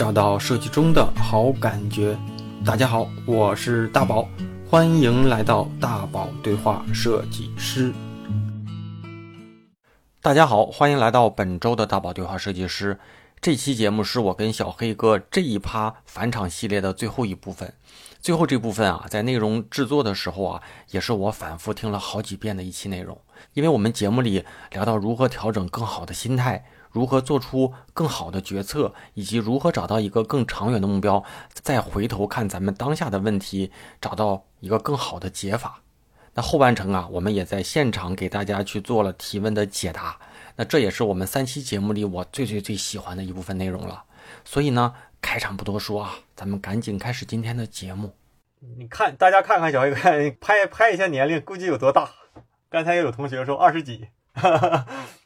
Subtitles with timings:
[0.00, 2.16] 找到设计中的好感觉。
[2.64, 4.26] 大家好，我是大宝，
[4.66, 7.92] 欢迎来到大宝对话设计师。
[10.22, 12.98] 大家好，欢迎来到本周的大宝对话设计师。
[13.42, 17.70] 这期节目是我跟小黑哥这一趴返场系列的最后一部分。
[18.22, 20.62] 最后这部分啊，在内容制作的时候啊，
[20.92, 23.20] 也是我反复听了好几遍的一期内容。
[23.52, 33.70] 因为我们节目里聊到如何调整更好的心态，如何做出更好的决策，以及如何找到一个更长远的目标，再回头看咱们当下的问题，
[34.00, 35.82] 找到一个更好的解法。
[36.34, 40.18] 那后半程啊，我们也在现场给大家去做了提问的解答。
[40.56, 44.04] 那这也是我们三期节目里我最最最喜欢的一部分内容了。
[44.44, 48.14] 所以呢，开场不多说啊，咱们赶紧开始今天的节目。
[48.76, 49.96] 你看，大家看看小黑哥，
[50.40, 52.10] 拍拍一下年龄，估计有多大？
[52.68, 54.08] 刚才也有同学说二十几。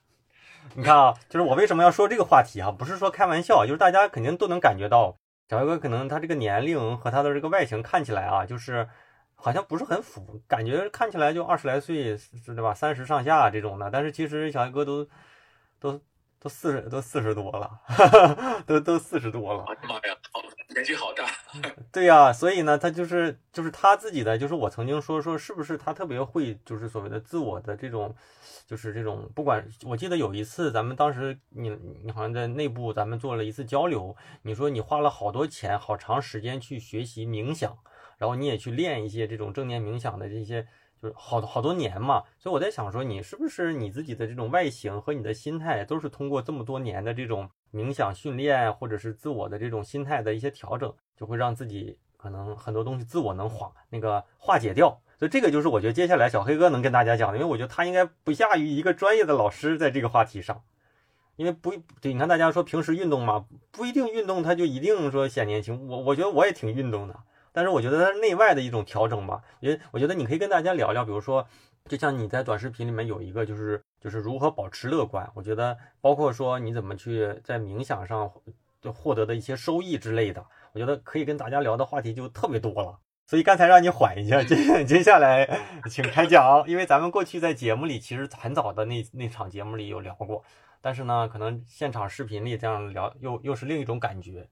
[0.77, 2.71] 你看啊，就是我为什么要说这个话题啊？
[2.71, 5.17] 不是说开玩笑，就是大家肯定都能感觉到，
[5.49, 8.89] 小黑哥可能他这个年龄和他的这个外形看起来啊，就是。
[9.37, 12.73] 好像不是很符，感觉看起来就二十来岁，是对吧？
[12.73, 15.07] 三十上下这种的，但是其实小黑哥都
[15.79, 16.01] 都
[16.41, 17.71] 都四十，都四十多了，
[18.65, 19.67] 都都四十多了。
[19.83, 20.17] 妈呀，
[20.71, 21.27] 年纪好大。
[21.93, 28.15] 对呀，所以呢，他就是就是他自己的，就是我曾经说说，是不是他特别会，就是所谓的自我的这种，
[28.67, 31.71] 就是这种，不管我记得有一次，咱们当时你
[32.03, 37.77] 你好像在内部咱们做了一次交流，你说你花了好多钱，好长时间去学习冥想。
[38.17, 40.63] 然后你也去练一些这种正念冥想的这些，
[41.03, 42.23] 就是好好多年嘛。
[42.39, 54.99] 所以我在想说，你是不是你自己的这种外形和你的心态，都是通过这么多年的这种冥想训练，或者是自我的这种心态的一些调整，就会让自己可能很多东西自我能化那个化解掉。
[55.29, 60.63] 这个就是我觉得接下来小黑哥能跟大家讲的，因为我觉得他应该不亚于一个专业的老师在这个话题上。
[61.37, 65.89] 因为不对，你看大家说平时运动嘛，不一定运动他就一定说显年轻。
[65.89, 67.17] 我我觉得我也挺运动的。
[67.51, 71.47] 但是我觉得它是内外的一种调整吧，因为我觉得你可以跟大家聊聊，比如说，
[71.89, 75.31] 就像你在短视频里面有一个，就是就是如何保持乐观。
[75.35, 78.29] 我觉得包括说你怎么去在冥想上
[78.83, 82.99] 就获得的一些收益之类的，我觉得可以跟大家聊的话题就特别多了。
[83.27, 90.45] 所以刚才让你缓一下，接 接下来请开讲，因为咱们过去在节目里其实很早的那那场节目里有聊过，
[90.81, 94.49] 但是呢，可能现场视频里这样聊又又是另一种感觉。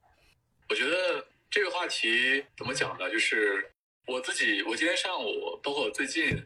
[0.68, 1.26] 我觉得。
[1.54, 3.10] 这个话题怎么讲呢？
[3.10, 3.72] 就是
[4.06, 6.42] 我自己，我今天上午，包括最近，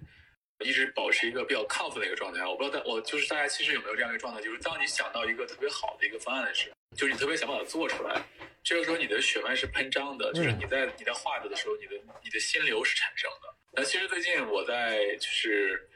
[0.65, 2.45] 一直保持一个比较亢奋的一个状态。
[2.47, 8.23] 我不知道大，我就是大家其实有没有这样一个状态，就是当你想到一个特别好的一个方案的时候，就是你特别想把它做出来，
[8.63, 13.55] 这个时候你的血脉是喷张的，就是你在你在画着的时候，你的你的心流是产生的。
[13.73, 15.89] 那其实最近我在就是。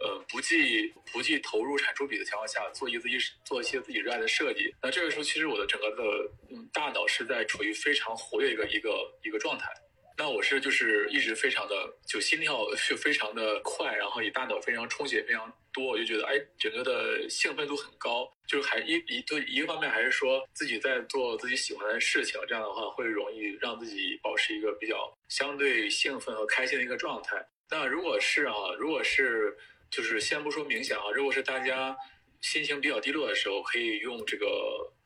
[0.00, 4.74] 呃，不计不计投入产出比的情况下，做一自己做一些自己热爱的设计。
[4.82, 6.02] 那这个时候，其实我的整个的
[6.50, 8.90] 嗯大脑是在处于非常活跃一个一个
[9.22, 9.72] 一个状态。
[10.16, 11.74] 那我是就是一直非常的
[12.06, 18.30] 就心跳是非常的快，然后也大脑非常充血非常多，我就觉得哎，整个的兴奋度很高。
[18.46, 27.44] 就是还一一对一个方面还是说自己在做自己喜欢的事情，这样的话会容易让自己保持一个比较相对兴奋和开心的一个状态。
[27.70, 29.56] 那如果是啊，如果是。
[29.94, 31.94] 就是先不说冥想啊，如果是大家
[32.42, 34.46] 心情比较低落的时候，可以用这个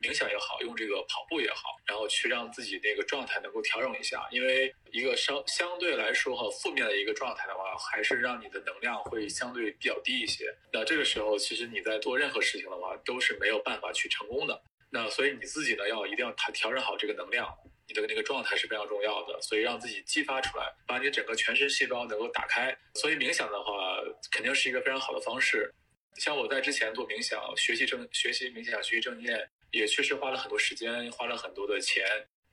[0.00, 4.26] 冥想也好，用这个跑步也好，然后去让自己那个状态能够调整一下。
[4.30, 10.46] 因为一个相相对来说哈负面的一个状态的话，还是让你的能量会相对比较低一些。
[10.72, 14.62] 那这个时候，其实你在做任何事情的话，都是没有办法去成功的。
[14.90, 17.54] 那所以你自己呢，要一定要调调整好这个能量。
[17.88, 22.76] 你的那个状态是非常重要的，所以让自己激发出来，把你整个全身细胞能够打开。
[22.94, 24.00] 所以冥想的话，
[24.32, 25.72] 肯定是一个非常好的方式。
[26.18, 32.04] 像我在之前做冥想、学习正、学习冥想、学习正念，也确实花了很多时间，花了很多的钱，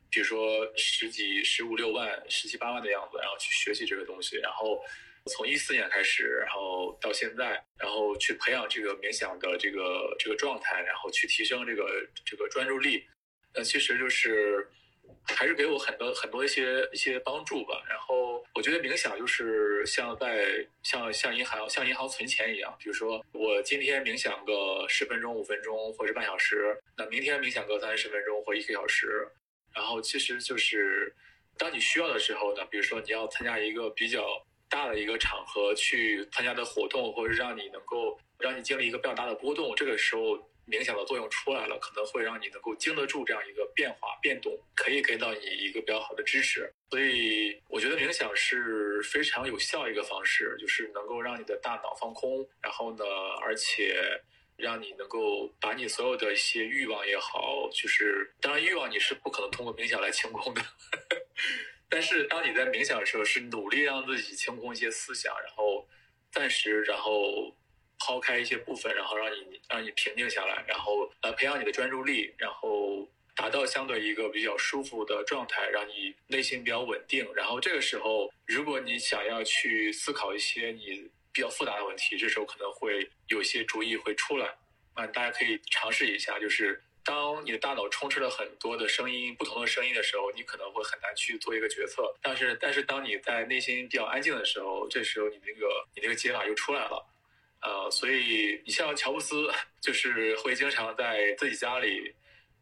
[0.09, 4.37] 比如说十几、十五六万、十七八万的样子，然后去学习这个东西。
[4.37, 4.83] 然后
[5.31, 13.05] 从一四年开始，然后到现在，然后去培养这个冥想的这个这个状态，然后去提升这个这个专注力。
[13.53, 14.69] 那其实就是。
[15.25, 17.81] 还是给我很多很多一些一些帮助吧。
[17.89, 22.75] 然后我觉得冥想就是像在像像银行像银行存钱一样。
[22.79, 29.27] 比如说我今天冥想个十分钟、五分钟或者半小时，那明天冥想个三十分钟或一个小时。
[29.73, 31.15] 然后其实就是
[31.57, 34.23] 当你需要的时候呢，比如说你要参加一个比较
[34.69, 40.49] 大的一个场合去参加的活动，或者让你能够让你经历一个比较大的波动，这个时候。
[40.67, 46.73] 冥想的作用出来了，可能会让你能够经得住这样一个变化变动，可以给到你一个比较好的支持。
[46.89, 53.03] 所以我觉得冥想是非常有效一个方式，就是能够让你的大脑放空，然后呢，
[53.41, 54.21] 而且
[54.55, 60.61] 让你能够把你所有的一些欲望也好，就是当然欲望你是不可能通过冥想来清空的，
[61.89, 65.87] 但是当你在冥想的时候，是努力让自己清空一些思想，然后
[66.31, 67.55] 暂时，然后
[67.99, 77.27] 抛开一些部分，然后让你让你平静下来，然后呃培养你的专注力，然后达到相对一个比较舒服的状态，让你内心比较稳定。
[77.33, 84.55] 然后这个时候，如果你想要去思考一些你比较复杂的问题，这时候可能会有些主意会出来。
[84.93, 92.13] 啊，大家可以尝试一下，就是当你的大脑充斥了很多的声音、不同的声音的时候，你可能会很难去做一个决策。
[92.21, 97.03] 但是，但是当你在内心比较安静的时候，这时候你那个你那个解法就出来了。
[97.63, 99.49] 呃，所以你像乔布斯，
[99.79, 102.13] 就是会经常在自己家里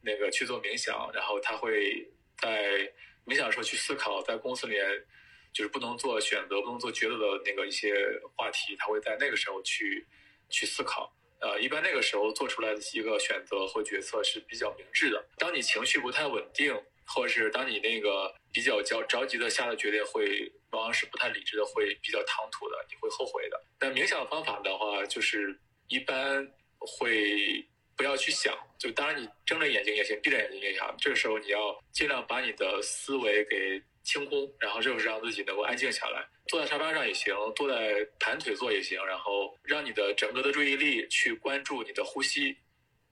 [0.02, 2.08] 那个去做冥想，然后他会
[2.38, 2.92] 在
[3.26, 5.06] 冥想的时候去思考，在公司里面
[5.52, 7.94] 就是不能做选择、不能做抉择的那个一些
[8.36, 10.06] 话题，他会在那个时候去
[10.50, 11.12] 去思考。
[11.40, 15.28] 呃，一般那个时候做出来的一个选择或决策是比较明智的。
[15.38, 16.72] 当你情绪不太稳定，
[17.08, 23.62] 或者是当你那个比较焦着急的下的决定，会往往是不太理智的，会比较唐突的，你会后悔的。
[23.80, 26.46] 但冥想的方法的话，就是一般
[26.80, 27.66] 会
[27.96, 30.96] 不要去想，就当然你睁着眼睛也行，闭着眼睛也行。
[30.98, 33.82] 这个时候你要尽量把你的思维给。
[34.04, 42.58] 清空，然后就是让自己能够安静下来，坐在沙发上也行，坐在盘腿坐也行，然后让你的整个的注意力去关注你的呼吸，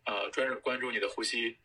[0.06, 1.56] 呃，专注关注你的呼吸。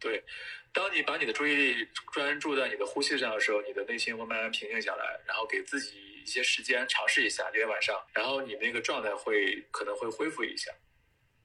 [0.00, 0.24] 对，
[0.72, 10.70] 当你把你的注意力专注在你的呼吸上的时候，你的内心会慢慢平静下来，然后给自己一些时间尝试一下，今天晚上，然后你那个状态会可能会恢复一下，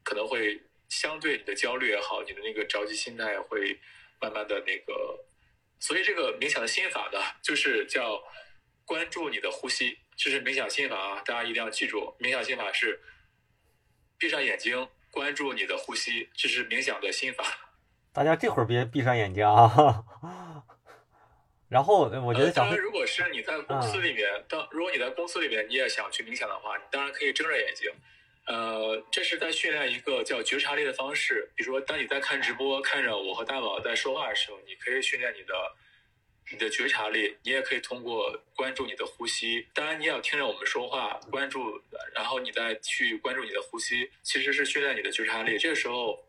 [0.04, 3.80] 可能会相对你的焦虑也好，你的那个着急心态会。
[4.20, 5.24] 慢慢的那个，
[5.80, 8.20] 所以这个冥想的心法呢，就是叫
[8.84, 11.22] 关注你的呼吸，这是冥想心法啊！
[11.24, 13.00] 大家一定要记住，冥想心法是
[14.18, 17.67] 闭上眼睛关注你的呼吸，这是冥想的心法。
[18.18, 20.04] 大家这会儿别闭上眼睛啊！
[21.70, 27.92] 然后我觉得，当然，如果是你在公司里面，当如果你在公司里面你也想去冥想的话，你当然可以睁着眼睛。
[28.48, 31.52] 呃，这是在训练一个叫觉察力的方式。
[31.56, 35.54] 比如说，当你在看直播，看着我和大宝在说话的时候，你可以训练你的
[36.52, 37.38] 你的觉察力。
[37.44, 39.68] 你也可以通过关注你的呼吸。
[39.76, 41.80] 当然，你也要听着我们说话，关注，
[42.16, 45.60] 然后你再去关注你的呼吸，其实是训练你的觉察力。
[45.60, 46.26] 这个时候，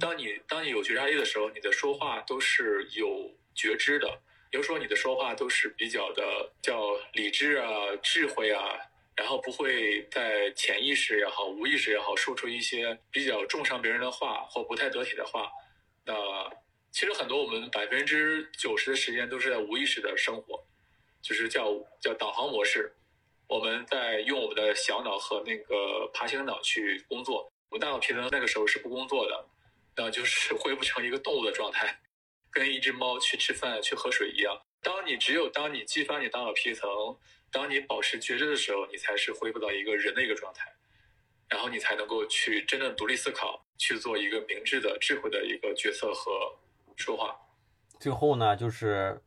[0.00, 4.20] 当你当你有觉察力的时候，你的说话都是有觉知的。
[4.50, 7.68] 比如说，你的说话都是比较的叫理智啊、
[8.02, 8.78] 智慧啊。
[9.14, 15.50] 然后不会在潜意识也好、无意识也好，说出一些比较重伤别人的话或不太得体的话。
[16.06, 16.14] 那
[16.90, 20.64] 其实很多我们百分之九十的时间都是在无意识的生活，
[21.20, 21.68] 就是叫
[22.00, 22.90] 叫导航模式。
[23.46, 29.46] 我们在用我们的小脑和那个爬行脑去工作，我们大脑皮层那个时候是不工作的，
[29.96, 32.00] 那就是恢复成一个动物的状态，
[32.50, 34.62] 跟一只猫去吃饭、去喝水一样。
[34.82, 36.88] 当你只有当你激发你大脑皮层。
[37.54, 40.72] 当你保持觉知的时候，你才是恢复到一个人的一个状态，
[41.50, 46.30] 然后你才能够去真正独立思考，去做一个明智的、智慧的一个决策和
[46.96, 47.36] 说话。
[48.00, 49.22] 最后呢，就是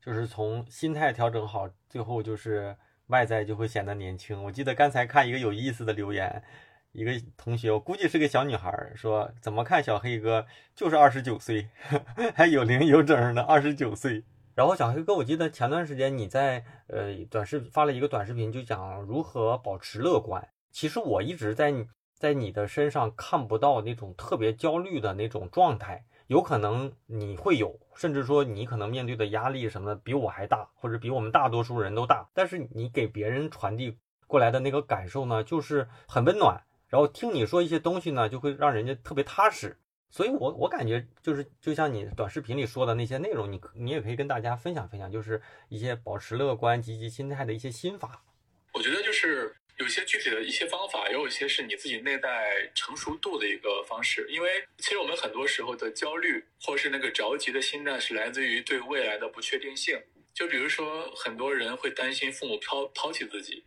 [0.00, 2.76] 就是从心态调整好，最后就是
[3.08, 4.40] 外在就会显得年轻。
[4.44, 6.44] 我记得刚才看一个有意思的留言，
[6.92, 11.68] 一个同学，我估计是个小女孩，说怎么看小黑哥就是二十九岁，
[12.34, 14.24] 还有零有整的二十九岁。
[14.54, 20.48] 然后小黑哥，我记得前段时间你在呃短视发了一个短视频，就讲如何保持乐观。
[20.72, 21.72] 其实我一直在
[22.14, 32.28] 在你的身上看不到那种特别焦虑的那种状态，有可能你会有，甚至说你可能面对的压力什么的比我还大，或者比我们大多数人都大。
[32.34, 36.60] 但是你给别人传递过来的那个感受呢，就是很温暖。
[36.88, 39.76] 然后听你说一些东西呢，就会让人家特别踏实。
[40.10, 48.24] 所以，我我感觉就是，就像你短视频里说的那些内容，你你也可以跟大家分享分享，就是一些保持乐观、积极心态的一些心法。
[48.72, 54.26] 我觉得就是有些具体的一些方法，也有一些是你自己内在成熟度的一个方式。
[54.30, 60.00] 因为其实我们很多时候的焦虑，或是那个着急的心态，是来自于对未来的不确定性。
[60.32, 63.64] 就比如说，很多人会担心父母抛抛弃自己，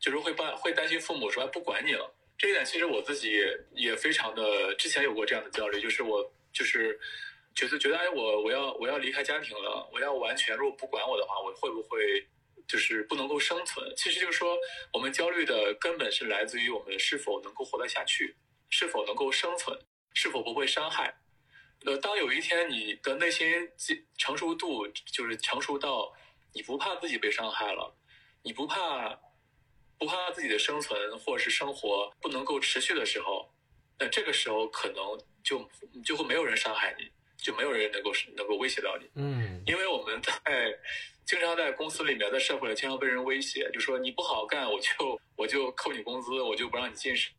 [0.00, 2.12] 就是会把会担心父母说不管你了。
[2.40, 3.38] 这一点其实我自己
[3.74, 6.98] 也非常的，之前有过这样的焦虑，就是我就是
[7.54, 12.26] 觉得觉得哎，我我要我要离开家庭了，我要完全如果不管我的话，我会不会
[12.66, 13.92] 就是不能够生存？
[13.94, 14.56] 其实就是说，
[14.90, 18.34] 我们焦虑的根本是来自于我们是否能够活得下去，
[18.70, 19.78] 是否能够生存，
[20.14, 21.14] 是否不会伤害。
[21.84, 23.70] 呃，当有一天你的内心
[24.16, 26.10] 成熟度就是成熟到
[26.54, 27.94] 你不怕自己被伤害了，
[28.42, 29.20] 你不怕。
[30.00, 33.48] 不怕自己的生存或者是生活不能够持续的时候，
[33.98, 34.96] 那这个时候可能
[35.44, 35.70] 就
[36.02, 39.06] 就会没有人伤害你，就没有人能够能够威胁到你。
[39.14, 40.32] 嗯因为我们在
[41.26, 47.30] 经常在公司里面，在社会里经常被人威胁，就说你不好干，我就我就扣你工资，我就不让你晋升，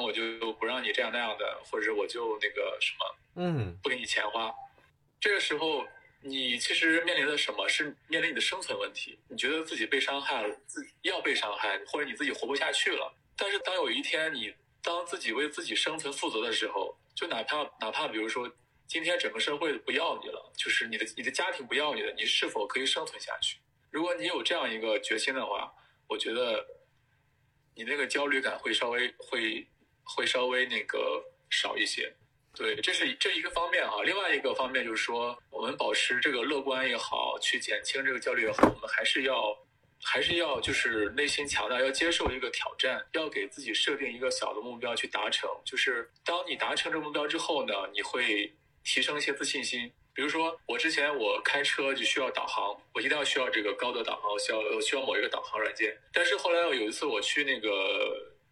[0.00, 4.54] 我就不让你这样那样的，或者我就那个什么嗯不给你钱花。
[5.20, 5.84] 这个时候，
[6.20, 9.18] 你其实面临的什么是面临你的生存问题？
[9.28, 13.14] 你觉得自己被伤害了，自己要被伤害，或者你自己活不下去了。
[13.36, 18.50] 但是当有一天你当自己为自己生存负责的时候，就哪怕哪怕比如说
[18.86, 23.58] 今天整个社会不要你了，就是你的你的家庭不要你了，你是否可以生存下去？
[23.90, 25.72] 如果你有这样一个决心的话，
[26.08, 26.66] 我觉得
[27.74, 29.66] 你那个焦虑感会稍微会
[30.02, 32.12] 会稍微那个少一些。
[32.54, 34.02] 对，这是这一个方面哈。
[34.02, 39.58] 另外一个方面就是说，我们保持这个乐观也好，去减轻这个焦虑也好，我们还是要
[40.00, 45.50] 还是要就是内心强大，要接受一个挑战，要给自己设定一个小的目标去达成。
[45.64, 49.92] 就是当你达成这个目标之后呢，你会提升一些自信心。
[50.14, 55.92] 比如说，我之前我开车就需要导航，我一定要需要这个高德导航，需要需要某一个导航软件。
[56.12, 57.68] 但是后来有一次我去那个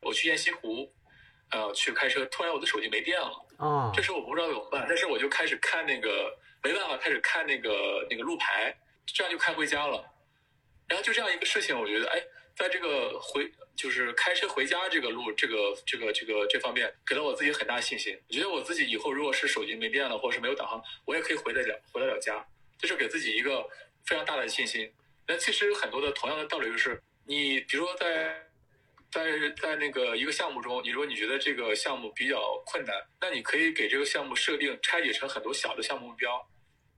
[0.01, 0.93] 我去雁西湖，
[1.53, 3.47] 呃，去开车，突然我的手机没电了。
[3.59, 10.05] 啊这时候我不知道怎么办，但是我就开始看那个，没办法，开始看那个那个路牌，这样就开回家了。
[10.89, 12.21] 然后就这样一个事情，我觉得，哎，
[12.57, 15.55] 在这个回就是开车回家这个路，这个
[15.87, 18.19] 这个这个这方面，给了我自己很大信心。
[18.29, 22.45] 我觉得我自己以后如果是手机没电了，或者是没有导航，我也可以回得了回得了家，
[22.79, 23.65] 这是给自己一个
[24.05, 24.93] 非常大的信心。
[25.29, 28.45] 那其实很多的同样的道理就是，你比如说在
[29.11, 29.25] 在
[29.61, 36.49] 在那个一个项目中，你如果你觉得这个项目比较困难，那你可以给这个项目设定拆解成很多小的项目目标。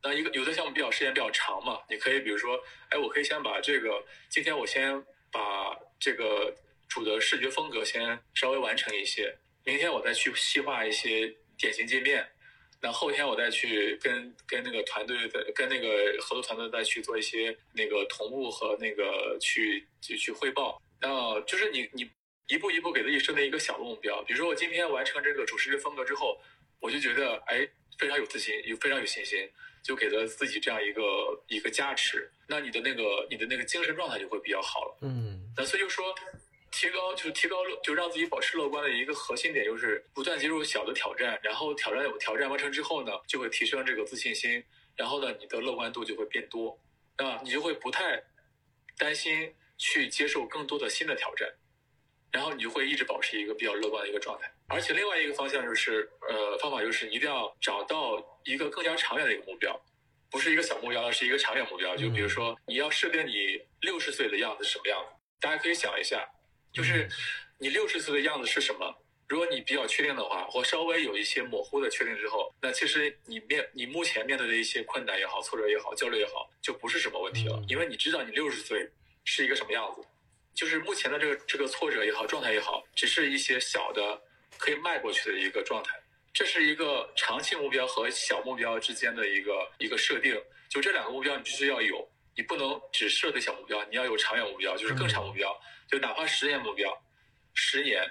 [0.02, 2.58] 那一个有的项目比较时间比较长嘛，你可以比如说，
[2.90, 6.54] 哎，我可以先把这个今天我先把这个
[6.88, 12.26] 主的视觉风格先稍微完成一些，明天我再去细化一些典型界面，
[12.80, 20.80] 那后天我再去跟跟那个团队的跟那个合作团队再去做一些那个同步和那个去去去汇报。
[21.00, 22.08] 那就是你你
[22.46, 26.40] 一步一步给自己设定一个小目标，比如说我今天完成这个主视觉风格之后，
[26.80, 29.50] 我就觉得哎非常有自信，有非常有信心，
[29.82, 31.02] 就给了自己这样一个
[31.48, 32.30] 一个加持。
[32.46, 34.98] 那你的那个你的那个精神状态就会比较好了。
[35.02, 36.14] 嗯那所以就说，
[36.70, 44.62] 提高就是提高乐，就让自己保持乐观的一个核心点，就是不断接受小的挑战，然后挑战有挑战完成之后呢，就会提升这个自信心，
[44.94, 46.78] 然后呢，你的乐观度就会变多，
[47.16, 48.22] 啊，你就会不太
[48.96, 51.52] 担心去接受更多的新的挑战，
[52.30, 54.48] 然后你就会一直保持一个比较乐观的一个状态。
[54.68, 59.78] 而且另外一个方向就是，呃，方法就是你一定要找到一个更加长远的一个目标。
[60.30, 61.96] 不是一个小目标，而是一个长远目标。
[61.96, 66.22] 就比如说，你要设定你六十岁的样子是什么样子，大家可以想一下，
[66.70, 67.08] 就是
[67.58, 68.94] 你六十岁的样子是什么。
[69.26, 78.86] 如果你比较确定的话，或稍微有一些模糊的确定之后，那其实你面你目前面对的一些困难也好、挫折也好、焦虑也好，就不是什么问题了嗯，因为你知道你六十岁
[79.24, 80.06] 是一个什么样子。
[80.54, 84.20] 就是目前的这个这个挫折也好、状态也好，只是一些小的
[84.56, 86.00] 可以迈过去的一个状态。
[86.32, 95.58] 这是一个长期目标和小目标之间的一个一个设定，就这两个目标你必须要有，你不能只设定小目标，你要有长远目标，就是更长目标，
[95.90, 96.96] 就哪怕十年目标，
[97.54, 98.08] 十年，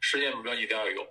[0.00, 1.06] 十年目标你一定要有，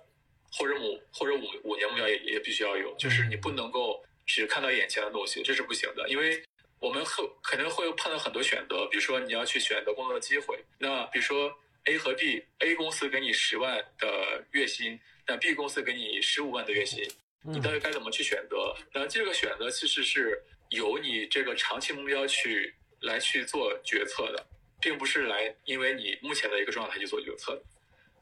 [0.52, 6.42] 或者五或者五五年目标也也必须要有，就是你不能够只看到眼前的东西，这是不行的，因为
[6.80, 14.98] 我们会可能会碰到很多选择，比如说你要去选择工作的机会，那比如说 A 和 B，A 公司给你十万的月薪。
[15.26, 17.02] 那 B 公司给你十五万的月薪，
[17.42, 18.76] 你到底该怎么去选择？
[18.92, 24.46] 那这个选择其实是由你这个长期目标去来去做决策的，
[24.82, 27.62] 并不是来因为你目前的一个状态去做决策的。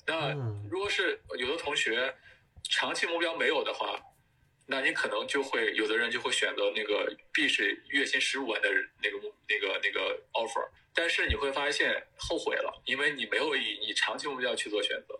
[0.06, 0.32] 那
[0.70, 2.14] 如果是有的同学
[2.70, 4.00] 长期目标没有的话，
[4.66, 8.68] 那你可能就会有的人就会选择那个 B 是月薪十五万的
[9.02, 15.18] 那个那个那个 offer，但是你会发现后悔了，因为你没有以你长期目标去做选择。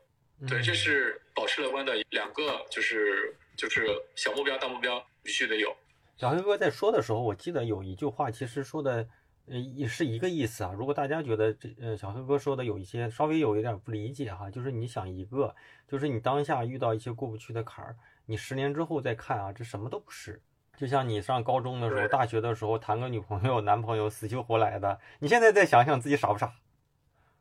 [0.49, 5.77] 对，这是保持乐观的两个，就是就是小目标、大目标必须得有。
[6.17, 9.07] 小黑哥在说的时候，我记得有一句话，其实说的
[9.47, 10.73] 呃也是一个意思啊。
[10.77, 15.55] 如果大家觉得这呃小黑哥说的有一些稍微有一点不理解哈，就是你想一个，
[15.87, 20.41] 就是你当下遇到一些过不去的坎儿，你十年之后再看啊，这什么都不是。
[20.77, 26.53] 就像你上高中的时候、大学的时候谈个女朋友、男朋友死去活来的，你现在再想想自己傻不傻，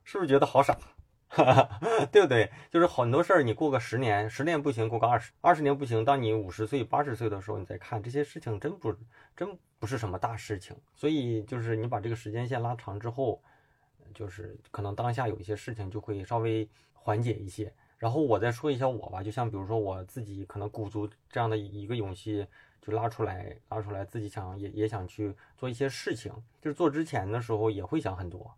[0.03, 0.77] 是不是觉得好傻？
[2.11, 2.51] 对不对？
[2.69, 8.93] 就是很多事儿，你过个十年，十年不行，过个二十，二十年不行，当你五十岁、八十岁的时候，你再看这些事情，真不
[9.35, 10.75] 真不是什么大事情。
[10.93, 13.41] 所以就是你把这个时间线拉长之后，
[14.13, 17.73] 就是可能当下有一些事情就会稍微缓解一些。
[18.01, 22.43] 然后我再说一下我吧，就像比如说我自己可能鼓足这样的一个勇气，
[22.81, 26.34] 就拉出来拉出来，自己想也也想去做一些事情。
[26.60, 28.51] 就是做之前的时候也会想很多，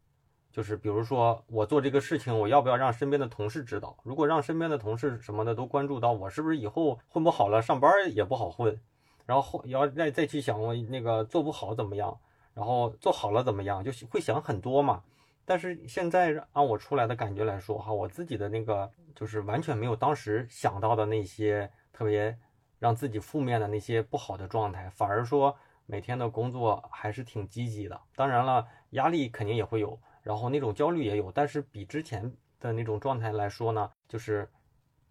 [0.50, 3.98] 就是比如说我做这个事情，我要不要让身边的同事知道？
[4.04, 8.80] 如果让身边的同事什么的都关注到我，是不是以后混不好了，上班也不好混？
[9.26, 12.18] 然后要再再去想我那个做不好怎么样，
[12.54, 15.04] 然后做好了怎么样，就会想很多嘛。
[15.46, 22.38] 但是现在按我出来的感觉来说哈，我自己的那个就是完全没有当时想到的那些特别
[22.80, 28.00] 让自己负面的那些不好的状态，反而说每天的工作还是挺积极的。
[28.16, 34.50] 当然了，压力肯定也会有，然后那种焦虑也有，但是比之前的那种状态来说呢，就是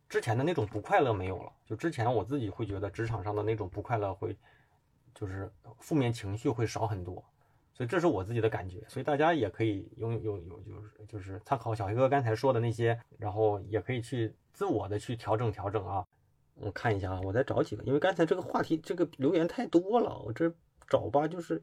[0.09, 1.53] 之前的那种不快乐没有了。
[1.67, 4.37] 就之前我自己会觉得职场上的那种不快乐会，
[5.15, 7.23] 就是负面情绪会少很多。
[7.75, 16.05] 所以这是我自己的感觉，所以大家也可以用有有就是就是参考小黑哥刚才说的那些，然后也可以去自我的去调整调整啊。
[16.55, 20.53] 我看一下啊，我再找几个，因为刚才这个话题这个留言太多了，我这
[20.87, 21.63] 找吧就是，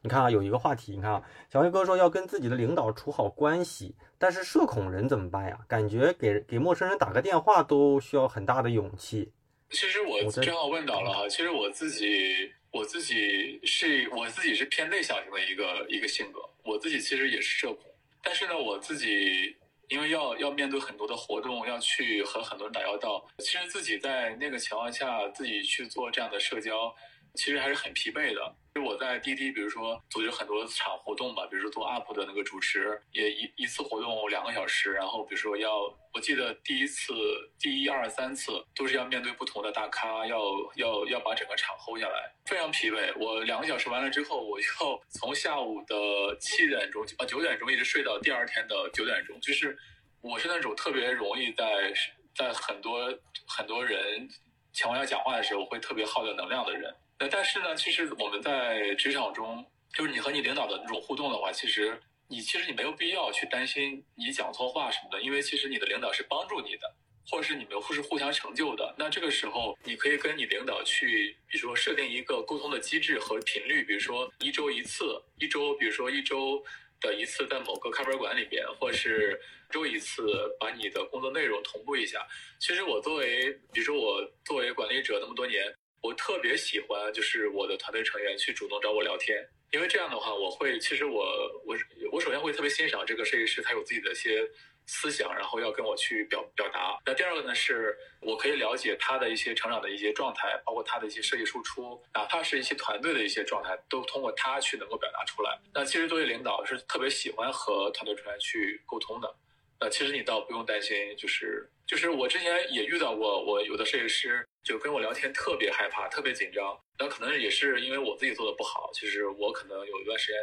[0.00, 5.58] 你看啊，有一个话题，你看啊，小黑哥说要跟自己的领导处好关系，但是社恐人怎么办呀？
[5.66, 9.32] 感觉给给陌生人打个电话都需要很大的勇气。
[9.70, 12.52] 其实我正好问到了哈，其实我自己。
[12.72, 17.84] 我自己是我自己是偏内向型的一个一个性格，我自己其实也是社恐，
[18.22, 19.56] 但是呢，我自己
[19.88, 26.94] 因为要要面对很多的活动，要去和很多人打交道，其实自己在那个情况下自己去做这样的社交。
[27.34, 28.56] 其实还是很疲惫的。
[28.72, 34.92] 就我在滴滴，比如说组织很多场活动吧，比如说做 UP 的那个主持，也一一次活动两个小时。
[34.92, 37.12] 然后比如说要，我记得第一次、
[37.58, 40.38] 第一二三次都是要面对不同的大咖，要
[40.76, 43.12] 要要把整个场 hold 下来，非常疲惫。
[43.18, 44.66] 我两个小时完了之后，我就
[45.08, 49.36] 从下午的七点钟啊九点钟一直睡到第二天的九点钟。
[49.40, 49.76] 就是
[50.20, 51.92] 我是那种特别容易在
[52.36, 53.12] 在很多
[53.48, 54.28] 很多人
[54.72, 56.94] 情况下讲话的时候会特别耗掉能量的人。
[57.22, 66.90] 那但是呢，其实我们在职场中，就是你和你领导的那种互动的话，其实你其实你没有必要去担心你讲错话什么的，因为其实你的领导是帮助你的，
[67.28, 68.94] 或者是你们互是互相成就的。
[68.96, 76.64] 那这个时候，你可以跟你领导去，比如说设定一个沟通的机制和频率，比如说一周一次，一周，比如说一周
[77.02, 80.24] 的一次在某个咖啡馆里边，或是周一次
[80.58, 82.26] 把你的工作内容同步一下。
[82.58, 85.62] 其实我作为，比如说我作为管理者那么多年。
[86.02, 91.22] 我特别喜欢，就是我的团队成员去主动找我聊天，因为这样的话，我会其实我
[91.66, 91.76] 我
[92.10, 94.48] 我首先会特别欣赏这个设计师，他有自己的一些
[94.86, 96.98] 思想，然后要跟我去表表达。
[97.04, 105.58] 那第二个呢，是我可以了解他的一些成长的一些状态，包括他的一些设计输出，哪怕是一些团队的一些状态，都通过他去能够表达出来。
[105.74, 109.32] 那其实作为领导是特别喜欢和团队成员去沟通的。
[109.78, 114.46] 那其实你倒不用担心，就是就是我之前也遇到过，我有的设计师。
[114.70, 116.78] 就跟我聊天特别害怕，特别紧张。
[116.96, 118.88] 那可能也是因为我自己做的不好。
[118.94, 120.40] 其实我可能有一段时间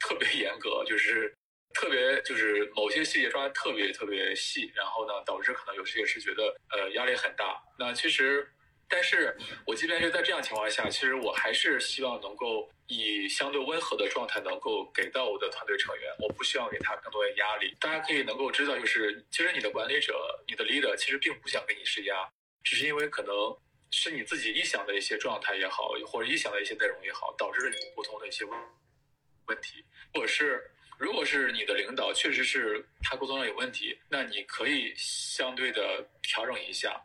[0.00, 1.32] 特别严格，就是
[1.74, 7.62] 特别就是某些细节抓的特别特别细，然后呢，导致可能有些是觉得呃压力很大。
[7.78, 8.50] 那其实，
[8.88, 16.12] 但是我即便是在这样情况下，其实我还是希望能够以相对温和的状态能够给到我的团队成员。
[16.18, 17.76] 我不希望给他更多的压力。
[17.78, 22.28] 大家可以能够知道，就是其实你的管理者、你的 leader 其实并不想给你施压。
[22.64, 23.32] 只是因为可能
[23.90, 28.58] 是你自己臆想的一些状态也好，或者臆想的一些内容也好，导致了你沟通的一些问
[29.46, 37.00] 问题，或者是如果是你的领导确实是他沟通上有问题，那你可以相对的调整一下，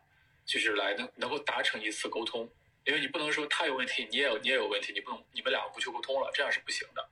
[0.46, 2.52] 就是来能能够达成一次沟通，
[2.86, 7.10] 因为你不能说他有问题，你也有你也有问题，你不能你们两个不去沟通了，这样是不行的。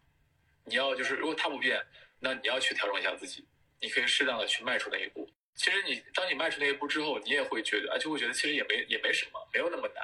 [0.65, 1.81] 你要就是如果他不变，
[2.19, 3.47] 那你要去调整一下自己，
[3.79, 5.31] 你可以适当的去迈出那一步。
[5.62, 10.04] 其实你当你迈出那一步之后，你也会觉得，啊，就会觉得其实也没也没什么，没有那么难，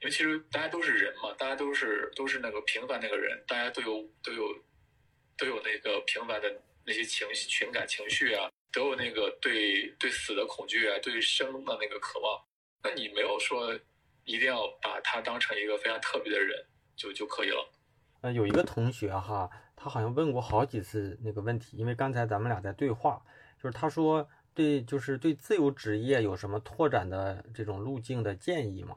[0.00, 4.64] 因为其实大家都是人嘛，大家都是都是那个平凡那个人，大家都有都有
[5.36, 6.50] 都有那个平凡的
[6.86, 12.42] 那些情绪、情感、情绪啊，都有那个对对死的恐惧啊，对生的那个渴望。
[12.82, 13.78] 那你没有说
[14.24, 16.64] 一定要把他当成一个非常特别的人
[16.96, 17.70] 就就可以了。
[18.22, 23.22] 呃，有一个同学哈，他好像问过好几次那个问题，因为刚才咱们俩在对话，
[23.62, 24.26] 就是他说。
[24.54, 28.96] 对，就是对自由职业有什么拓展的这种路径的建议吗？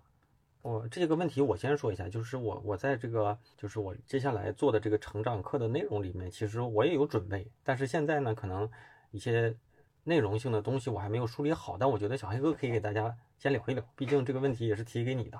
[0.61, 8.69] 我这个问题我先说一下，就是我我在这个就是我接下来做的这个成长课的内容里面，其实我也有准备，但是现在呢，可能
[9.11, 9.55] 一些
[10.03, 15.39] 内容性的东西我还没有梳理好，但我觉得小黑哥可以给大家先聊一聊，毕竟这个问题也是提给你的。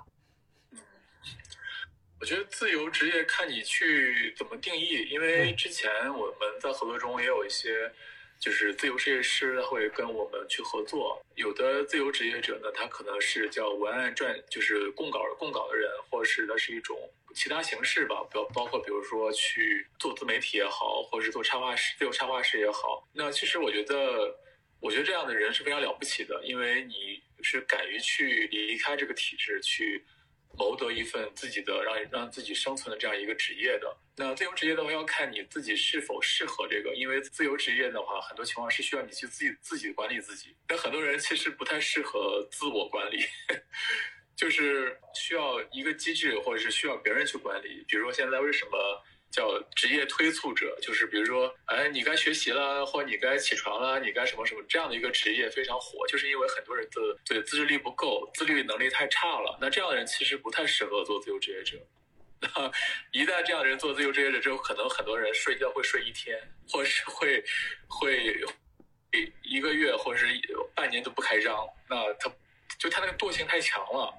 [2.20, 7.92] 我觉得自由职业看你去怎么定义，因为之前我们在合作中也有一些，
[8.40, 11.22] 就是自由设计师会跟我们去合作。
[11.36, 16.98] 有的自由职业者呢，他可能是叫文案撰，就是供稿供稿的人，或者是他是一种
[17.36, 23.08] 其他形式吧，包包括比如说去做自媒体也好，或者是做插画师、自由插画师也好。
[23.14, 24.36] 那其实我觉得，
[24.80, 30.06] 我觉得这样的人是非常了不起的，因为你是敢于去离开这个体制去。
[30.58, 43.24] 谋得一份自己的让让自己生存的这样一个职业的，那自由职业的话要看你自己是否适合这个，因为自由职业的话，很多情况是需要你去自己自己管理自己，那很多人其实不太适合自我管理，
[44.36, 49.04] 就是需要一个机制或者是需要别人去管理，比如说现在为什么？
[49.32, 59.58] 叫职业推促者，就是比如说，哎，你该学习了，或你该起床了，你该什么什么这样的一个职业非常火，就是因为很多人的对自制力不够，自律能力太差了。
[59.62, 61.78] 那这样的人其实不太适合做自由职业者。
[62.40, 62.72] 那
[63.12, 67.44] 一旦这样的人做自由职业者之后，可能很多人睡觉会睡一天，或是会
[67.88, 68.36] 会
[69.44, 70.28] 一个月或者是
[70.76, 71.68] 半年都不开张。
[71.90, 72.32] 那他
[72.78, 74.14] 就他那个惰性太强了。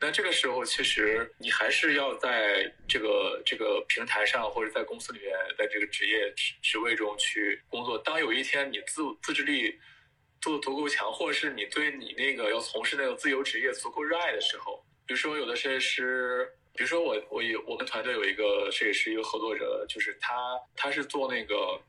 [0.00, 7.98] 那这个时候，其实你还是要在这个这个平台上，或者在公司里面，在这个职业职职位中去工作。
[7.98, 9.76] 当有一天你自自制力
[10.40, 20.32] 做的足够强，或者是你对你那个要从事那个自由职业足够热爱的时候，比如说有的设计师，比如说我我有我们团队有一个设计师，一个合作者，就是他
[20.76, 21.80] 他是做那个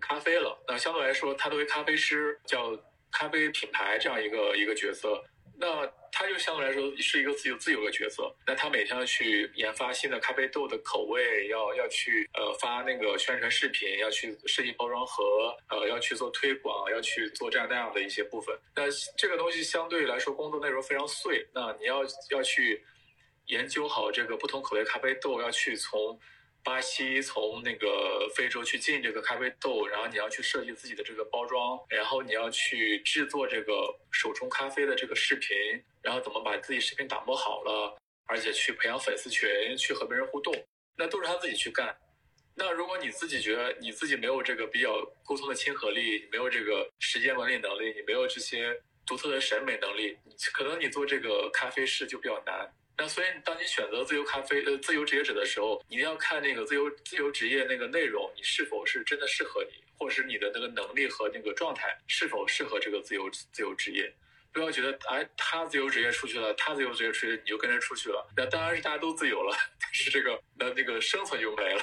[0.00, 0.58] 咖啡了。
[0.66, 2.74] 那相对来说，他作为咖啡师，叫
[3.12, 5.22] 咖啡品牌这样一个一个角色。
[5.58, 5.86] 那
[6.20, 8.30] 他就相对来说是一个自由自由的角色。
[8.46, 18.54] 那他每天要去研发新的咖啡豆的口味，要要去呃发那个宣传视频，要去设计包装盒，呃要去做推广，要去做这样那样的一些部分。
[18.76, 18.82] 那
[19.16, 21.48] 这个东西相对来说工作内容非常碎。
[21.54, 22.84] 那你要要去
[23.46, 26.20] 研究好这个不同口味咖啡豆，要去从。
[26.62, 35.56] 巴西从那个非洲去进这个咖啡豆，然后你要去设计自己的这个包装，然后你要去制作这个手冲咖啡的这个视频，
[36.02, 37.96] 然后怎么把自己视频打磨好了，
[38.26, 40.54] 而且去培养粉丝群，去和别人互动，
[40.96, 41.96] 那都是他自己去干。
[42.54, 50.18] 那如果你自己觉得你自己没有这个比较沟通的亲和力，你没有这个时间管理能力，你没有这些独特的审美能力，
[50.52, 52.70] 可能你做这个咖啡师就比较难。
[53.00, 64.12] 那所以，当你选择自由咖啡呃自由职业者的时候，你一定要看那个自由自由职业那个内容，你是否是真的适合你，或是你的那个能力和那个状态是否适合这个自由自由职业。
[64.52, 68.30] 不要觉得哎，他自由职业出去了，他自由职业出去，你就跟着出去了。
[68.36, 71.82] 那当然是大家都自由了，但是这个那那个生存就没了。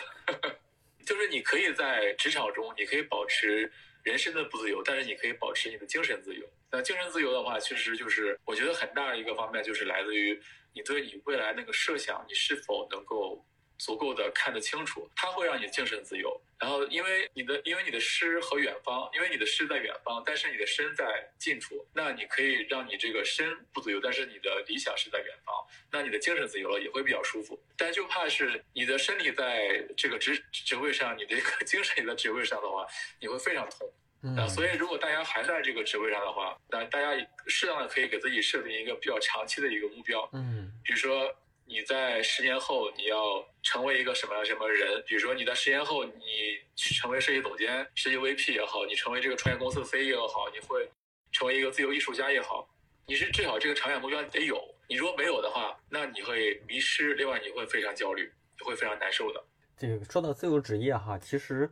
[1.04, 3.72] 就是你可以在职场中，你可以保持
[4.04, 6.48] 人身的不自由，但是你可以保持你的精神自由。
[6.70, 10.40] 那精神自由的话，其实就是我觉得很大的一个方面就是来自于。
[10.78, 13.44] 你对你未来那个设想，你是否能够
[13.80, 15.10] 足够的看得清楚？
[15.16, 16.40] 它会让你精神自由。
[16.60, 25.56] 然后，因为你的，因为你的诗和远方，因为你的诗在远方，但是你的身在近处，那你可以让你这个身不自由，但是你的理想是在远方，
[25.92, 27.60] 那你的精神自由了也会比较舒服。
[27.76, 32.86] 但就怕是你的身体在这个职职位上，你的一个 精神也在职位上的话，
[33.20, 33.92] 你会非常痛。
[34.24, 37.12] 嗯，所以如果大家还在这个职位上的话，那大家
[37.46, 40.28] 适当的可以给自己设定一个比较长期的一个目标。
[40.34, 41.32] 嗯，比如说
[41.66, 45.04] 你在十年后你要成为一个什么什么人？
[45.06, 50.90] 比如说你在十年后你去成为设计总监、设计 VP 也好，你成为这个创业公司的 CEO 也好，你会
[51.32, 52.68] 成为一个自由艺术家也好，
[53.06, 54.60] 你是至少这个长远目标得有。
[54.90, 59.44] 你如果没有的话，那你会迷失，另外你会非常焦虑，你会非常难受的。
[59.78, 61.70] 这个说到自由职业哈，其实。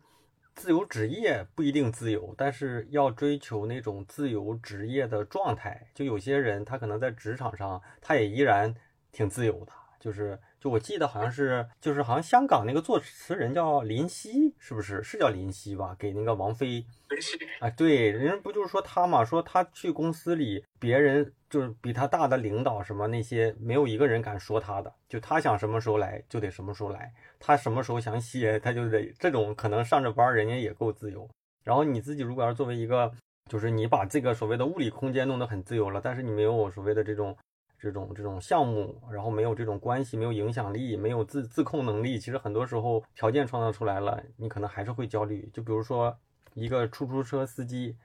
[0.56, 5.88] 自由职业不一定自由，但是要追求那种自由职业的状态。
[5.94, 8.74] 就有些人，他可能在职场上，他也依然
[9.12, 9.74] 挺自由的。
[10.00, 15.04] 就是，就我记得好像是，就是好像香港那个作词人叫林夕，是不是？
[15.04, 15.95] 是叫林夕吧？
[15.99, 16.84] 给那个王菲。
[17.08, 17.38] 林夕。
[17.60, 19.23] 啊，对，人家不就是说他嘛？
[19.23, 24.91] 说他去公司里，别人就是比他大的领导什么那些，没有一个人敢说他的。
[25.08, 27.13] 就他想什么时候来，就得什么时候来。
[27.39, 31.30] 他什么时候想写，他就得这种可能上着班，人家也够自由。
[31.63, 33.13] 然后你自己如果要作为一个，
[33.51, 37.38] 就是你把这个所谓的物理空间弄得很自由了，但是你没有所谓的这种
[37.80, 45.50] 这种这种项目，然后没有这种关系，没有影响力，没有自自控能力，其实很多时候条件创造出来了，你可能还是会焦虑。
[45.54, 46.18] 就比如说
[46.54, 47.96] 一个出租车司机，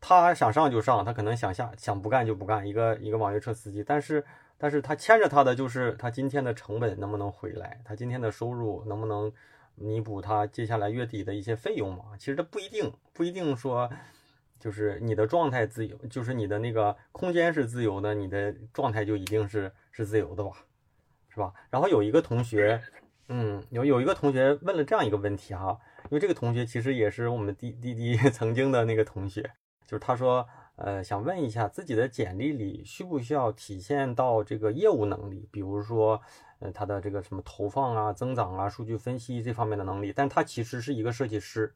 [0.00, 2.66] 他想上就上，他可能想下想不干就不干。
[2.66, 4.24] 一个一个网约车司机，但是。
[4.56, 9.30] 但是他牵着他的就是他今天的成本能不能回来，他今天的收入能不能
[9.74, 12.04] 弥补他接下来月底的一些费用嘛？
[12.16, 13.90] 其实这不一定，不一定说
[14.64, 20.52] 就是你的状态自由，就是你的那个空间是自由的，你的状态就一定是是自由的吧？
[21.28, 21.52] 是吧？
[21.68, 22.80] 然后有一个同学，
[23.28, 29.42] 嗯，有有一个同学问了这样一个问题哈，因为这个同学其实也是我们滴滴滴曾经的那个同学，
[29.86, 36.18] 就是他说，呃，想问一下自己的简历里需不需要体现到这个业务能力，比如说，
[36.60, 41.74] 呃，他的这个什么投放啊、增长啊、数据分析这方面的能力，但他其实是一个设计师。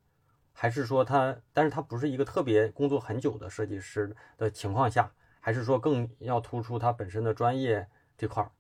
[0.60, 8.50] 还是说他，但是他不是一个特别工作很久的设计师的情况下，还是说更要突出他本身的专业这块儿？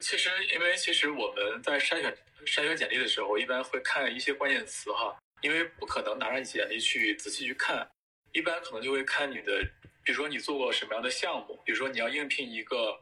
[0.00, 7.90] 其实，因为其实我们在筛选筛选简历的时候，一般会看一些关键词哈，因为不可能拿着简历去仔细去看，
[8.32, 9.66] 一般可能就会看你的，
[10.04, 13.00] 比如说你做过什么样的项目，比如说你要应聘一个，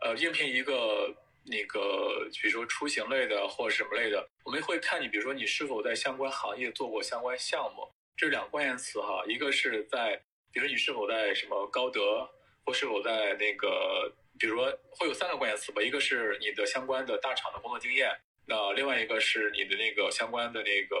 [0.00, 1.14] 呃，应聘一个。
[1.46, 9.24] 那个，比如说出行类的或者什么类的，我们会看你，比如说你是否在相关行业做过相关项目，这是两个关键词哈。
[9.26, 10.16] 一个是在，
[10.52, 12.28] 比如说你是否在什么高德，
[12.64, 15.80] 或是否在那个，比如说会有三个关键词吧。
[15.80, 18.10] 一个是你的相关的大厂的工作经验，
[18.46, 20.96] 那另外一个是你的那个相关的那个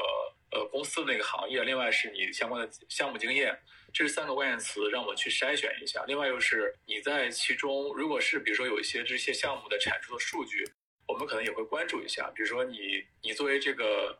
[0.52, 3.58] 呃公司的那个行业，另外是你相关的项目经验。
[3.92, 6.04] 这是三个关键词，让我去筛选一下。
[6.06, 10.62] 另外，又是你在其中，如果是比如说有一些这些项目的产出的数据，
[11.08, 12.30] 我们可能也会关注一下。
[12.34, 14.18] 比如说，你你作为这个，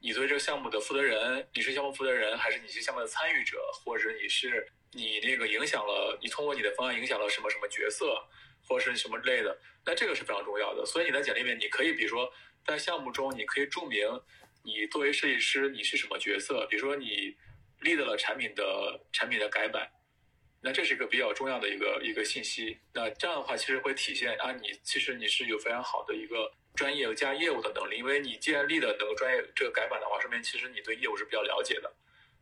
[0.00, 8.16] 你作为这个项目的负责人，你是项目负责人，还是你是项目的参与者，或者你是你那个影响了，你通过你的方案影响了什么什么角色，
[8.66, 10.86] 或者是什么之类的，那这个是非常重要的。
[10.86, 12.32] 所以你在简历里面，你可以比如说
[12.64, 14.08] 在项目中，你可以注明
[14.62, 17.36] 你作为设计师你是什么角色，比如说你。
[17.80, 19.88] 立的了产品的产品的改版，
[20.60, 22.78] 那这是一个比较重要的一个一个信息。
[22.92, 27.98] 那这样的话，其实会体现啊，你其实你是有非常好的一个专业加业务的能力。
[27.98, 31.92] 因为你既然立的那个专业这个改版的话，说明其实你对业务是比较了解的。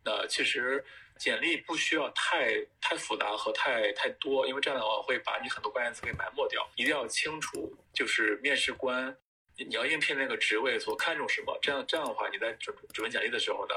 [0.04, 0.84] 那其实
[1.18, 6.66] 简历不需要太太复杂和太太多，因为这样的话会把你很多关键词给埋没掉。
[6.76, 9.14] 一定要清楚，就是面试官
[9.58, 11.58] 你要应聘那个职位所看重什么。
[11.60, 13.74] 这样这样的话，你在准准备简历的时候呢？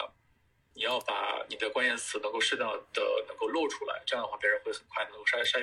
[0.74, 1.14] 你要把
[1.50, 5.62] 你的关键词能够适当的能够露出来，这样的话别人会很快能够筛筛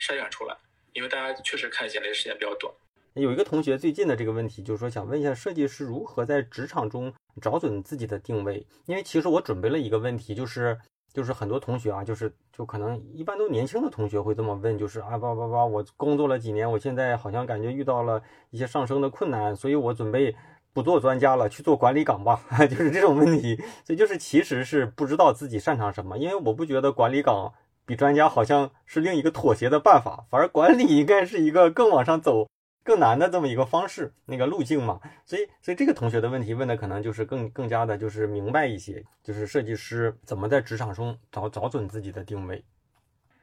[0.00, 0.56] 筛选出来，
[0.92, 2.72] 因为大家确实看简历时间比较短。
[3.14, 7.12] 有一个同学最近的这个问题，就是说想问一下设计师如何在职场中
[7.42, 8.66] 找准自己的定位？
[8.86, 10.78] 因为其实我准备了一个问题，就是
[11.12, 20.34] 就是很多同学啊，就是就可能一般都年轻的同学会这么问，就是啊叭叭叭，我工作了几年，我现在好像感觉遇到了一些上升的困难，所以我准备。
[20.74, 23.56] 不做专家了，去做管理岗吧， 就是这种问题。
[23.84, 27.54] 所以就是其实是不知道自己擅长什么，因为我不觉得管理岗
[27.86, 32.48] 比专家好像是另一个妥协的办法，反而管理应该是一个更往上走、
[32.82, 35.00] 更难的这么一个方式，那个路径嘛。
[35.24, 42.64] 所以，所以这个同学的问题问的可能就是更更加的，就是明白一些，就是设计师怎么在职场中找找准自己的定位。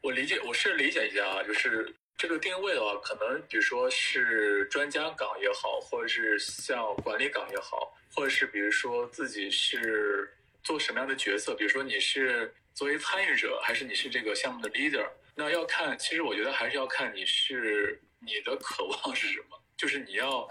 [0.04, 1.96] 我理解，我是理解一下啊，就是。
[2.22, 10.32] 这个定位的话，可能比如说是专家岗也好，或者是像管理岗也好，或者是比如说自己是
[10.64, 20.48] 做什么样的角色，比如说你是作为参与者，还是你是这个项目的 leader，那要看，其实我觉得还是要看你是你的渴望是什么，就是你要，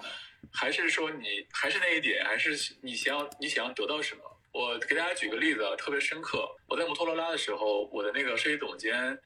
[0.53, 4.23] 还是说你还是那一点，还是你想要你想要得到什么？
[4.53, 6.51] 我给大家举个例子，特别深刻。
[6.67, 9.17] 我在摩托罗拉的时候，我的那个设计总监。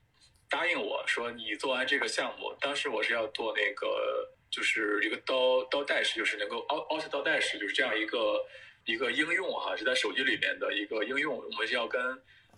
[0.54, 8.40] 答应我说，你做完这个项目，当时我是要做那个，就是一个刀刀带式，就是能够凹凹式刀带式，就是这样一个
[8.84, 11.36] 一个应用哈，是在手机里面的一个应用。
[11.36, 12.00] 我们是要跟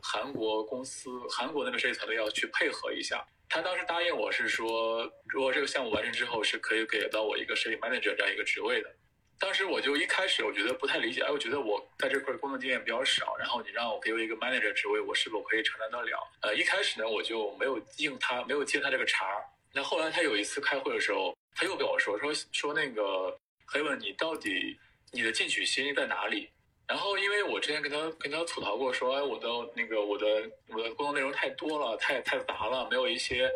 [0.03, 3.27] 韩国公司、韩国那个设计团队要去配合一下。
[3.49, 8.95] 他当时答应我是说，如果这个项目完成之后，是可以给到我一个设计 manager 这样一个职位的。
[9.39, 16.19] 当时我就一开始我觉得不太理解，哎，我觉得我在这块工作经验比较少，然后你让我给我一个 manager 职位，我是否可以承担得了？
[16.41, 19.45] 呃，一开始呢，我就没有应他，没有接他这个茬儿。
[19.73, 24.79] 那后来他有一次开会的时候，他又跟我说说说那个黑文，你到底
[25.13, 26.49] 你的进取心在哪里？
[26.89, 30.27] 然后因为我之前跟他跟他吐槽过，说哎，我的那个我的
[30.69, 33.53] 我的工作内容太多了，太太杂了，没有一些。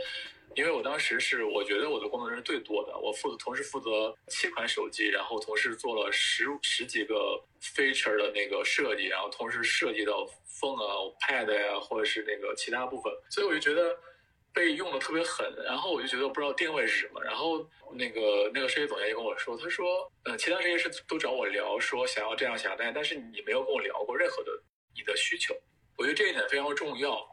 [0.57, 10.27] 因为我当时是，我觉得我的工作人是最多的，我负责同时负责七款手机，然后同时做了十十几个 feature 的那个设计，然后同时涉及到
[10.61, 13.97] phone 啊、pad 呀，或者是那个其他部分，所以我就觉得
[14.53, 24.51] 被用的特别狠，然后我就觉得我不知道定位是什么，然后那个那个设计总监就跟我说，他说，呃，其他设计师都找我聊，说想要这样想那样，但是你没有跟我聊过任何的
[24.97, 25.55] 你的需求，
[25.97, 27.30] 我觉得这一点非常重要。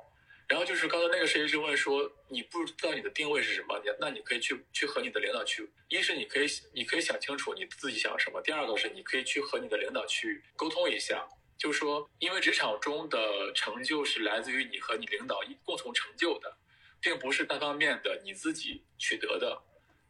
[0.48, 3.78] 然后就是刚才那个设计师问说，你不知道你的定位是什么？
[3.84, 16.58] 你那你可以去去和你的领导去，一是你可以你可以想清楚你自己想要什么，第二个是你可以去和你的领导去沟通一下，就是说，因为职场中的成就是来自于你和你领导共同成就的，
[17.02, 19.62] 并不是单方面的你自己取得的，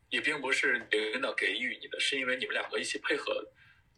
[0.09, 3.43] 也并不是领导给予你的，是因为你们两个一起配合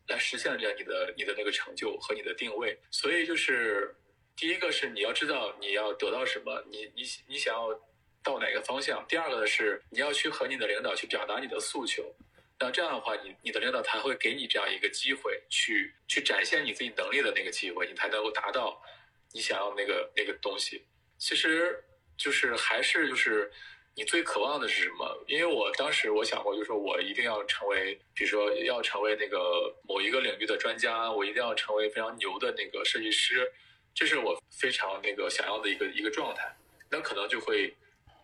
[0.08, 2.80] 来实现这样你的你的那个成就和你的定位。
[2.92, 3.94] 所以就是
[4.40, 7.78] 第一个是你要知道你要得到什么，你你你想要
[8.24, 9.06] 到哪个方向。
[9.06, 12.16] 第二个是你要去和你的领导去表达你的诉求。
[12.58, 18.82] 那这样的话，你你的领导才会给你这样一个机会，去去展现你自己能力的那个机会，你才能够达到
[19.34, 20.86] 你想要那个那个东西。
[21.18, 21.84] 其实
[22.16, 23.52] 就是还是就是
[23.94, 25.22] 你最渴望的是什么？
[25.28, 33.52] 因为我当时我想过，就是我一定要成为，比如说要成为那个某一个领域的专家，我一定要成为非常牛的那个设计师，
[34.00, 36.50] 这是我非常那个想要的一个一个状态。
[36.90, 37.76] 那可能就会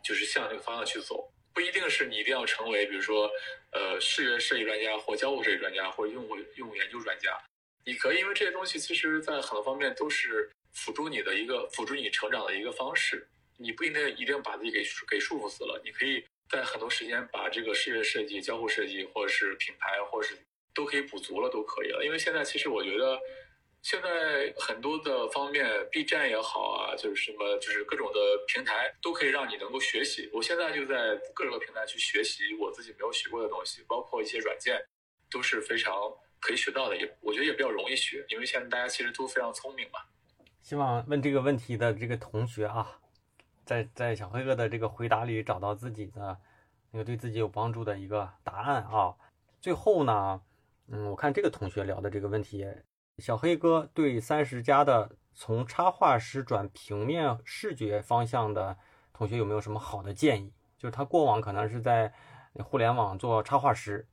[0.01, 1.29] 就是向这个方向去走。
[1.53, 3.29] 不一定是你一定要成为，比如说，
[3.71, 7.37] 呃，视觉设计专家或交互设计专家或者用户用户研究专家，
[7.83, 13.27] 你可以，因为这些东西其实在很多方面都是辅助你的一个辅助你成长的一个方式。
[13.57, 20.37] 你不一定一定把自己给给束缚死了，你可以在很多时间把这个视觉设计、交互设计或者是品牌或者是
[20.73, 22.05] 都可以补足了，都可以了。
[22.05, 23.19] 因为现在其实我觉得。
[23.85, 30.27] 现在很多的方面，B 站也好啊，就是什么，就是各种的平台都可以让你能够学习。
[30.33, 34.83] 我现在就在各个平台去学习我自己没有学过的东西，包括一些软件，
[35.29, 35.93] 都是非常
[36.39, 36.97] 可以学到的。
[36.97, 39.99] 也我觉得也比较容易学，因为现在大家其实都非常聪明嘛。
[40.63, 42.99] 希望问这个问题的这个同学啊，
[43.65, 46.35] 在在小黑哥的这个回答里找到自己的
[46.89, 49.13] 那个对自己有帮助的一个答案啊。
[49.61, 50.41] 最后呢，
[50.87, 52.65] 嗯，我看这个同学聊的这个问题。
[53.19, 58.77] 小黑哥对三十加的从插画师转平面视觉方向的
[59.13, 60.51] 同学有没有什么好的建议？
[60.77, 62.13] 就是他过往可能是在
[62.65, 64.05] 互联网做插画师，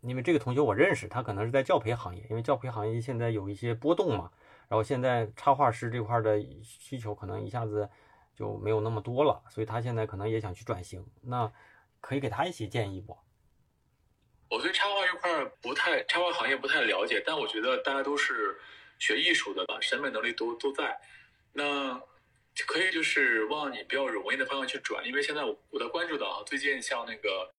[0.00, 4.30] 因为这个同学我认识，他可能是在教培行业，因为教培行业现在有一些波动嘛。
[4.68, 7.88] 然后现在插画师这块的需求可能一下子
[8.34, 11.06] 就没有那么多了，所以他现在可能也想去转型。
[11.20, 11.52] 那
[12.00, 13.16] 可以给他一些建议不？
[14.48, 18.56] 我对插画这块不太，插画行业不太了解，但我觉得大家都是
[18.98, 20.96] 学艺术的吧，审美能力都都在，
[21.52, 22.00] 那
[22.66, 27.52] 可以就是往你比较容易的方向去转，因为现在我我在关注到啊，最近像那个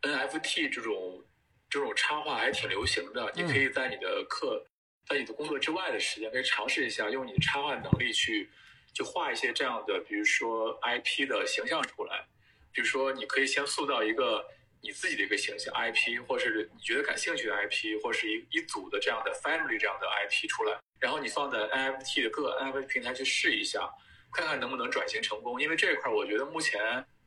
[0.00, 1.22] NFT 这种
[1.68, 4.64] 这种插画还挺流行的，你可以在你的课，
[5.06, 8.50] 在你的工作之外的时间，可以尝试一下用你的插画能力去
[8.94, 12.26] 去画一些这样的，比如说 IP 的形象出来，
[12.72, 14.42] 比如说你可以先塑造一个。
[14.84, 23.88] 你自己的一个形象 IP，或是你觉得感兴趣的 IP，或是一一组的这样的 family 这样的 IP 出来，然后你放在 NFT 的各个 NFT 平台去试一下，
[24.32, 25.62] 看看能不能转型成功。
[25.62, 26.82] 因为这一块我觉得目前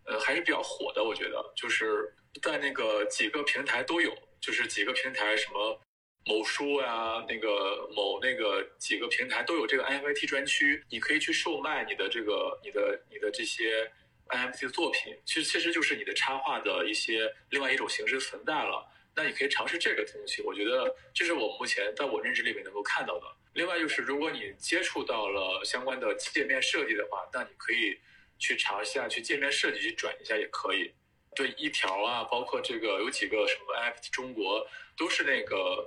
[0.05, 2.13] 呃还是比较火的，我觉得就是
[2.43, 5.79] 在那个几个平台都有，就是几个平台什么
[6.25, 13.89] 某书呀，那个某那个几个平台都有这个 NFT 专区，你可以去售卖你的这个你的你的这些。
[14.29, 18.83] NFT 的作品其实其实就是你的插画的一些另外一种形式存在了，
[19.15, 20.41] 那你可以尝试这个东西。
[20.41, 23.25] 我觉得这是我目前在我认知里面能够看到的。
[23.53, 27.97] 另外就是如果你接触到了相关的界面设计的话，那你可以
[28.39, 30.91] 去尝试下去界面设计去转一下也可以。
[31.35, 35.85] 对一条啊，包括这个有几个什么 NFT 中国都是那个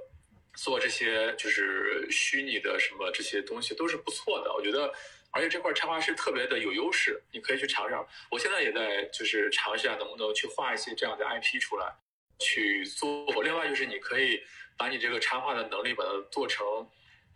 [0.55, 4.95] 做这些就是虚拟的什么这些东西都是不错的，我觉得。
[5.31, 8.07] 而且这块插画师特别的有优势，你可以去尝尝。
[8.31, 11.95] 我现在也在就是尝试下能不能去画一些这样的 IP 出来，
[12.39, 13.43] 去做。
[13.43, 14.43] 另外就是你可以
[14.77, 16.67] 把你这个插画的能力把它做成，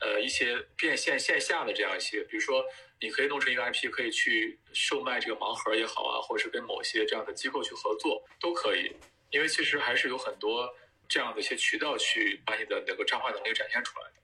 [0.00, 2.64] 呃一些变现线下的这样一些，比如说
[3.00, 8.94] 你可以弄成一个 IP，可以去售卖这个盲盒也好啊，或者是跟某些这样的机构去合作都可以。
[9.31, 10.72] 因为其实还是有很多
[11.09, 14.22] 这样的一些渠道去把你的那个插画能力展现出来的。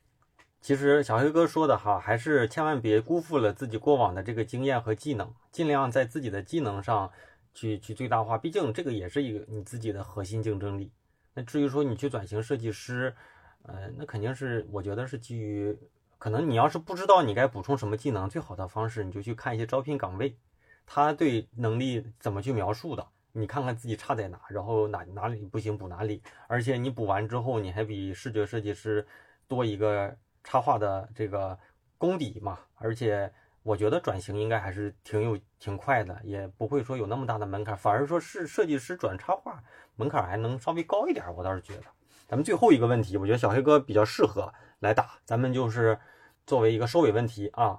[0.61, 7.11] 其实小黑哥说的哈，还是千万别辜负了自己过往的这个经验和技能，尽量在自己的技能上
[7.55, 10.92] 去去最大化，毕竟这个也是一个你自己的核心竞争力。
[11.33, 13.14] 那至于说你去转型设计师，
[13.62, 15.79] 呃，那肯定是我觉得是基于，
[16.18, 20.37] 可能你要是不知道你该补充什么技能，最好的方式你就去看一些招聘岗位，
[20.85, 29.07] 他对能力怎么去描述的，你看看自己差在哪，然后哪哪里不行补哪里，而且你补完之后，你还比视觉设计师
[29.47, 30.14] 多一个。
[30.51, 31.59] 插画的这个
[31.99, 33.31] 功底嘛，而且
[33.63, 39.63] 我觉得转型应该还是挺有挺快的，也不会说有那么大的门槛，反而说是设计师转插画
[39.96, 41.83] 门槛还能稍微高一点，我倒是觉得。
[42.27, 45.99] 咱们最后一个问题，我觉得小黑哥比较适合来答，咱们就是
[46.46, 47.79] 作为一个收尾问题啊。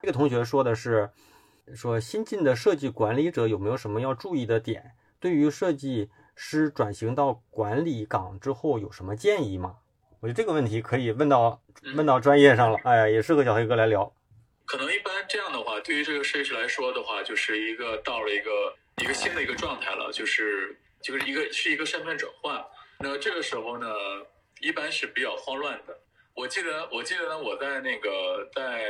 [0.00, 1.10] 这个同学说的是，
[1.74, 4.92] 说新进的设计管理者有没有什么要注意的点？
[5.20, 9.80] 对于设计师转型到管理岗之后有什么建议吗？
[10.26, 11.62] 我觉得这个问题可以问到
[11.94, 14.12] 问到专业上了，哎呀，也适合小黑哥来聊。
[14.64, 22.60] 可能一般这样的话，对于这个设计师来说的话，就是一个到了一个一个新的一个状态了，就是就是一个是一个身份转换。
[22.98, 23.86] 那这个时候呢，
[24.60, 25.96] 一般是比较慌乱的。
[26.34, 28.84] 我记得，我记得呢，我在那个在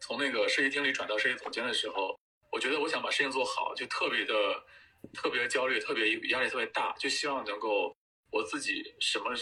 [0.00, 2.18] 从那个设计经理转到设计总监的时候，
[2.50, 4.34] 我觉得我想把事情做好，就特别的
[5.12, 7.94] 特别焦虑，特别压力特别大，就希望能够
[8.34, 9.32] 我自己什么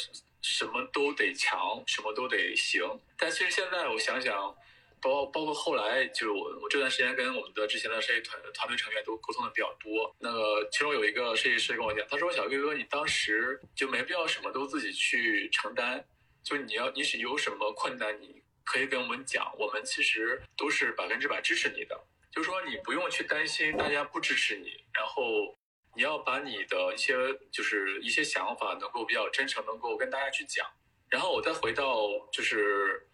[0.43, 2.83] 什么都得强，什么都得行。
[3.17, 4.55] 但其实现在我想想，
[5.01, 10.15] 包包括后来，就是我我这段时间跟我们的之前的设计团团队成员都沟通的比较多。
[10.21, 16.05] 那个其中有一个设计师跟我讲，他说：“小哥哥，你当时就没必要什么都自己去承担。”
[16.45, 21.99] 就你要你是有什么困难，你可以跟我们讲，我们其实都是百分之百支持你的。
[22.31, 25.57] 就是说你不用去担心大家不支持你，然后
[25.95, 27.15] 你要把你的一些
[27.51, 30.67] 就是一些想法能够比较真诚，能够跟大家去讲。
[31.11, 33.07] 然后我再回到就是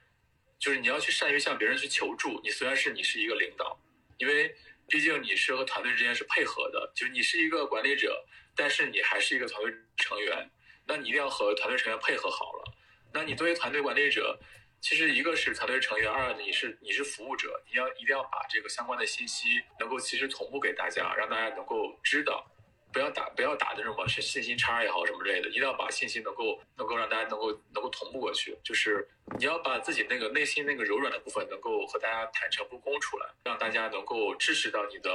[0.58, 2.40] 就是你要去善于向别人去求助。
[2.42, 3.78] 你虽然是你是一个领导，
[4.18, 4.54] 因为
[4.88, 8.24] 毕竟你是和团队之间是配合的，就是你是一个管理者，
[8.54, 10.50] 但是你还是一个团队成员，
[10.86, 12.72] 那你一定要和团队成员配合好了。
[13.12, 14.38] 那你作为团队管理者，
[14.80, 19.48] 其实一个是团队成员，二你是你是服务者，你要一定要把这个相关的信息
[19.80, 22.48] 能够其实同步给大家，让大家能够知道，
[22.92, 29.08] 不要打不要打那种什么信息差也好什么之类的，一定要把信息能够能够让大家能够能够同步过去，就是
[29.38, 35.10] 你要把自己那个内心那个柔软的部分能够和大家坦诚不公出来，让大家能够支持到你的。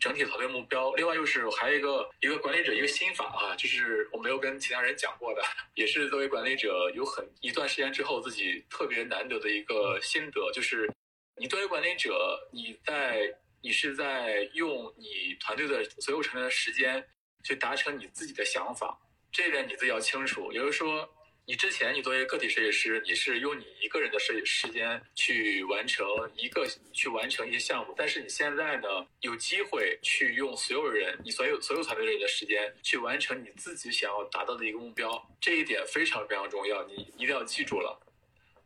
[0.00, 5.42] 整体团队目标，另外就是还有一个一个管理者一个心法啊，就是我没有跟其他人讲过的，
[5.74, 10.92] 也是作为管理者有很一段时间之后自己特别难得的一个心得，就是
[11.36, 13.32] 你作为管理者，你在
[13.64, 17.02] 你是在用你团队的所有成员的时间
[17.42, 18.96] 去达成你自己的想法，
[19.32, 21.08] 这一点你自己要清楚，也就是说。
[21.46, 26.06] 你之前，你作为个体设计师，你是用你一个人的设计时间去完成
[26.36, 28.88] 一个去完成一些项目，但是你现在呢，
[29.20, 38.00] 有机会去用所有人，你所有所有团队人的时间去完成你自己想要达到的一个目标，这一点非常非常重要，你一定要记住了。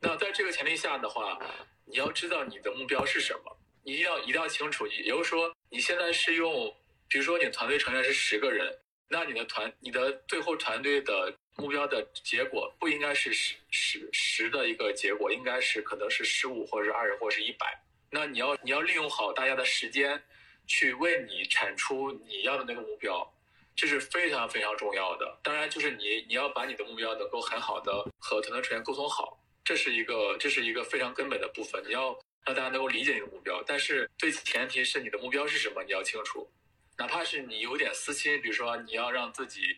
[0.01, 1.37] 那在这个前提下的话，
[1.85, 3.58] 你要知道你的目标是什么，
[3.93, 4.87] 一定要一定要清楚。
[4.87, 6.75] 也就是说，你现在是用，
[7.09, 8.79] 比如说你团队成员是十个人，
[9.09, 11.35] 那你的团，你的最后团队的。
[11.61, 17.83] 目标的结果不应该是十十十的一个结果，应该是可能是十五或者是二十或者是一百。
[18.13, 20.23] 那你要你要利用好大家的时间，
[20.69, 23.29] 去为你产出你要的那个目标，
[23.75, 25.37] 这是非常非常重要的。
[25.43, 31.83] 当然，就是你你要把你的目标能够很好的和团队成员沟通好，这是一个这是一个非常根本的部分。
[31.85, 32.17] 你要
[32.49, 36.51] 让大家能够理解你的目标，但是最前提是你的目标是什么，你要清楚。
[36.97, 39.77] 哪怕是你有点私心，比如说你要让自己。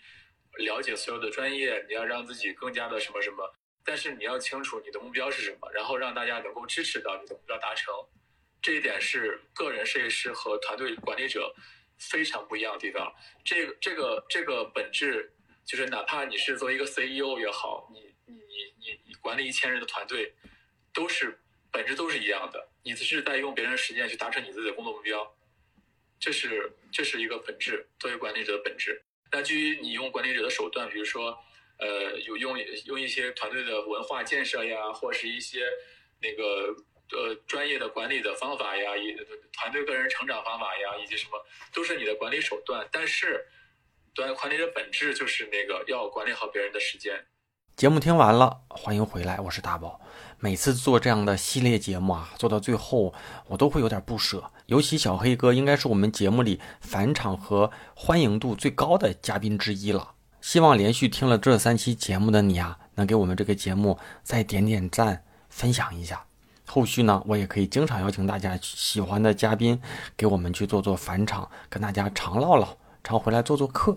[0.58, 3.54] 了解所有的专业，你要让自己更加的什么什么，
[3.84, 7.94] 但是你要清楚你的目标是什么，然后让大家能够支持到你的目标达成，
[8.60, 11.54] 这一点是个人设计师和团队管理者
[11.98, 13.14] 非常不一样的地方。
[13.44, 15.32] 这个这个这个本质
[15.64, 18.34] 就是，哪怕你是做一个 CEO 也好，你你
[18.80, 20.34] 你你管理一千人的团队，
[20.92, 21.40] 都是
[21.72, 25.36] 本质都是一样的，你只是在用别人的时间去达成你自己的工作目标，
[26.18, 29.02] 这是这是一个本质，作为管理者的本质。
[29.32, 31.38] 那基于你用管理者的手段，比如说，
[31.78, 35.64] 呃，有用用一些团队的文化建设呀，或是一些
[36.20, 36.74] 那个
[37.12, 39.16] 呃专业的管理的方法呀，以
[39.52, 42.88] 团队个人成长方法呀，以及什么，都是你的管理手段。
[42.90, 43.46] 但是，
[44.12, 47.24] 对管理的本质就是那个要管理好别人的时间。
[47.80, 49.98] 节目听完了，欢迎回来，我是大宝。
[50.38, 53.14] 每次做这样的系列节目啊，做到最后
[53.46, 54.44] 我都会有点不舍。
[54.66, 60.10] 尤其小黑哥应该是我们节目里返场和欢迎度最高的嘉宾之一了。
[60.42, 66.22] 希望连续听了这三期节目的你啊，能给我们这个节目再点点赞，分享一下。
[66.66, 69.80] 后续呢，我也可以经常邀请大家喜欢的嘉宾
[70.18, 73.96] 给我们去做做返场，跟大家常唠唠，常回来做做客。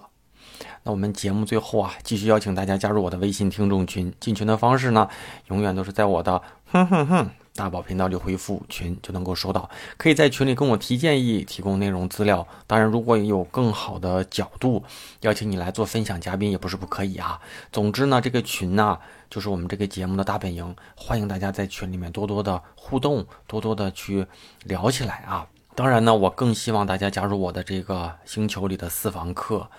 [0.83, 4.13] 那我们节目最后啊，继续邀请大家加入我的微信听众群。
[4.19, 5.07] 进群的方式呢，
[5.47, 9.69] 永远都是在我的哼哼哼大宝频道里回复群就能够收到。
[9.97, 12.47] 可以在群里跟我提建议，提供内容资料。
[12.65, 14.83] 当然，如果有更好的角度，
[15.21, 17.39] 邀请你来做分享嘉宾也不是不可以啊。
[17.71, 18.97] 总之呢，这个群呢，
[19.29, 24.25] 就是我们这个节目的大本营，欢迎大家在群里面多多的互动，多多的去
[24.63, 25.45] 聊起来啊。
[25.75, 29.69] 当然呢，我更希望大家加入我的这个星球里的私房课。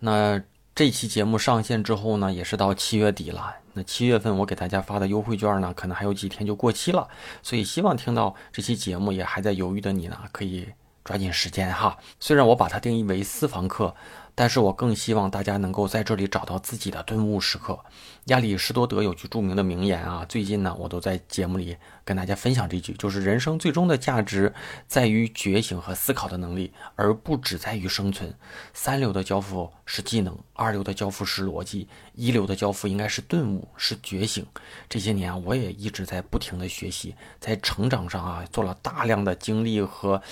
[0.00, 0.42] 那
[0.74, 3.54] 这期节目上线之后呢，也是到七月底了。
[3.74, 7.08] 那七月份我给大家发的优惠券呢，可能还有几天就过期了。
[7.42, 10.68] 所以希望听到这期节目也还在犹豫的你呢，可以
[11.04, 11.96] 抓紧时间哈。
[12.20, 13.94] 虽然我把它定义为私房课，
[14.34, 17.78] 但是我更希望大家能够在这里找到自己的顿悟时刻。
[18.26, 24.52] 亚里士多德有句著名的名言啊，最近呢，我都在节目里跟大家分享这句，就是人生最终的价值
[24.88, 28.34] 在于觉醒和思考的能力，而不只在于生存。
[28.72, 34.44] 三流的交付是技能，二流的交付是逻辑，一流的交付应该是顿悟，是觉醒。
[34.88, 40.22] 这些年，我也一直在不停的学习，在成长上啊，做了大量的精力和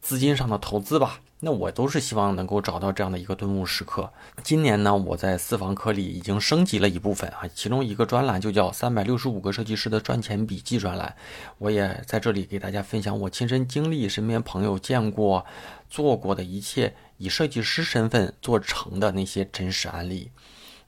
[0.00, 1.20] 资金上的投资吧。
[1.44, 4.08] 那我都是希望能够找到这样的一个顿悟时刻。
[4.44, 11.16] 今年呢，我在私房课里已经升级了一部分啊，其中一个专栏就叫“三百六十五个设计师的赚钱笔记”专栏。
[11.58, 15.44] 我也在这里给大家分享我亲身经历、身边朋友见过、
[15.90, 20.30] 做过的一切以设计师身份做成的那些真实案例。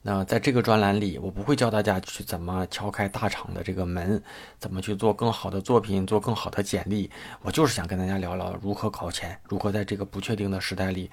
[0.07, 4.21] 那在这个专栏里，我不会教大家去怎么敲开大厂的这个门，
[4.59, 7.09] 怎么去做更好的作品，做更好的简历。
[7.41, 11.09] 我就是想跟大家聊聊如何搞钱，如何在这个不确定的时代里，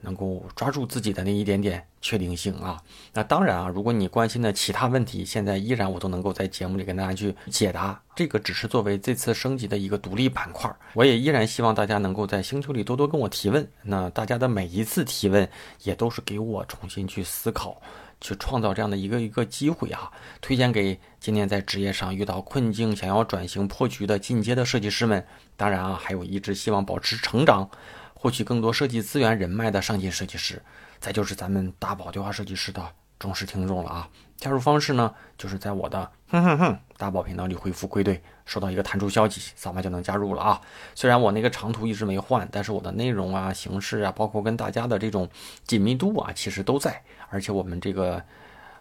[0.00, 2.80] 能够抓住自己的那一点点确定性啊。
[3.12, 8.00] 那当然啊，如果你关心的其他问题，现在依然我都能够在节目里跟大家去解答。
[8.14, 13.68] 这个只是作为这次升级的一个独立板块，我也依然希望大家能够在星球里多多跟我提问。
[13.82, 15.48] 那大家的每一次提问，
[15.82, 17.82] 也都是给我重新去思考。
[18.20, 20.10] 去创造这样的一个一个机会啊！
[20.40, 25.26] 推荐给今年在职业上遇到困境、想要转型破局的进阶的设计师们。
[25.56, 27.70] 当然啊，还有一直希望保持成长、
[28.14, 30.62] 获取更多设计资源人脉的上进设计师。
[30.98, 32.82] 再就是咱们大宝对话设计师的
[33.18, 34.08] 忠实听众了啊！
[34.36, 40.60] 加入方式呢，就是在我的哼哼哼大宝频道里回复“归队”，收到一个弹出消息，扫码就能加入了啊！
[40.94, 45.28] 虽然我那个长途一直没换，但是我的内容啊、形式啊，包括跟大家的这种
[45.66, 47.02] 紧密度啊，其实都在。
[47.28, 48.22] 而且我们这个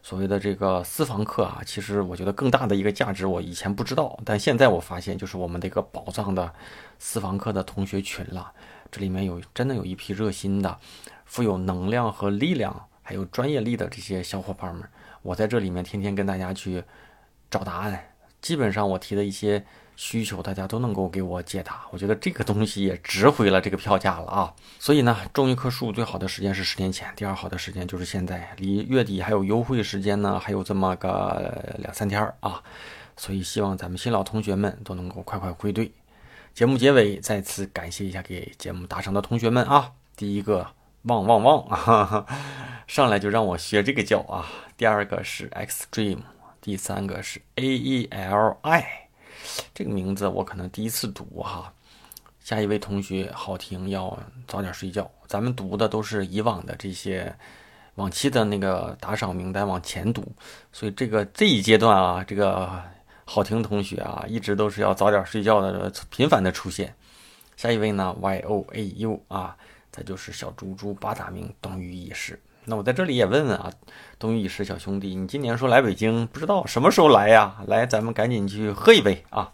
[0.03, 6.53] 所谓的这个私房课啊，其实我觉得更大的一个价值，我以前不知道，但现在我发现，就是我们这个宝藏的
[6.99, 8.51] 私房课的同学群了。
[8.91, 10.77] 这里面有真的有一批热心的、
[11.25, 14.87] 富有能量和力量，还有专业力的这些小伙伴们。
[15.23, 16.83] 我在这里面天天跟大家去
[17.49, 19.65] 找答案，基本上我提的一些
[19.95, 21.81] 需求，大家都能够给我解答。
[21.91, 24.53] 我觉得这个东西也值回了这个票价了啊！
[24.79, 28.53] 所以呢，种一棵树最好的时间是十年前，第二好的时间就是现在。
[28.57, 32.61] 离月底还有优惠时间呢，还有这么个两三天啊！
[33.17, 35.91] 所以希望咱们新老同学们都能够快快归队。
[36.53, 39.91] 节目结尾再次感谢一下给节目打赏的同学们啊！
[40.15, 40.67] 第一个
[41.03, 42.25] 旺旺旺啊，
[42.87, 44.45] 上来就让我学这个叫啊！
[44.77, 46.19] 第二个是 Xtreme，
[46.61, 49.04] 第三个是 A E L I，
[49.73, 51.71] 这个名字我可能第一次读哈。
[52.39, 54.17] 下一位同学好听，要
[54.47, 55.09] 早点睡觉。
[55.27, 57.35] 咱们读的都是以往的这些
[57.95, 60.23] 往期的那个打赏名单往前读，
[60.71, 62.83] 所以这个这一阶段啊，这个
[63.23, 66.95] 好听同学啊，一直都是要早点睡觉的，频繁的出现。
[67.57, 69.57] 下一位呢，Y O A U 啊，
[69.91, 72.39] 再就是小猪猪八大名等于一世。
[72.65, 73.71] 那我在这里也问问啊，
[74.17, 77.55] 冬雨已逝小兄弟，你今年说来北京，不知道什么时候来呀？
[77.67, 79.53] 来，咱们赶紧去喝一杯啊，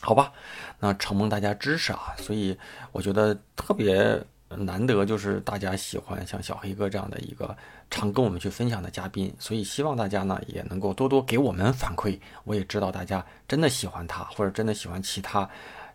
[0.00, 0.32] 好吧？
[0.80, 2.58] 那承蒙大家支持啊，所以
[2.92, 7.56] 我觉得特别难得，就是大家喜欢像小黑哥这样的一个
[7.90, 12.18] 常跟我们去分享的嘉宾，所以希望大家呢也能够多多给我们反馈。
[12.44, 15.48] 我也知道大家真的喜欢他，或者真的喜欢其他。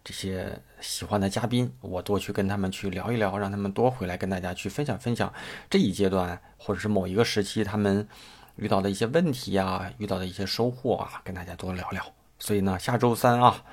[0.03, 5.31] 这些喜欢的嘉宾，我多去跟他们去聊一聊，让他们多回来跟大家去分享分享
[5.69, 8.07] 这一阶段或者是某一个时期他们
[8.55, 12.03] 遇到的一些问题呀，遇到的一些收获啊，跟大家多聊聊。
[12.39, 13.63] 所以呢，下周三啊，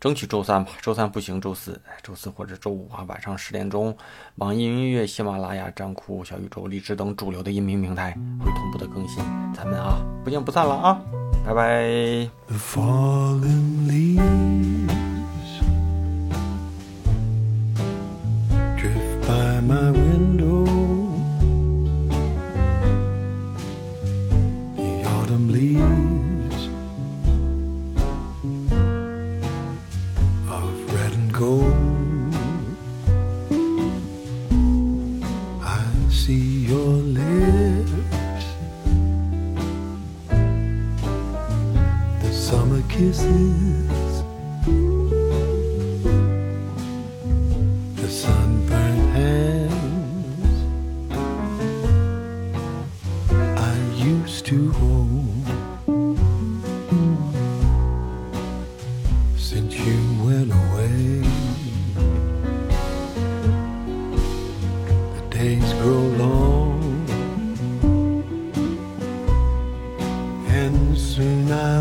[0.00, 3.96] 争取周三吧，周三不行，周四、周四或者周五啊，晚上十点钟，
[4.36, 8.10] 网易云音乐、喜马拉雅、站酷、小宇宙、荔枝等主流的音频平台
[8.40, 9.22] 会同步的更新。
[9.54, 11.00] 咱们啊，不见不散了啊，
[11.46, 12.28] 拜拜。
[19.60, 19.99] my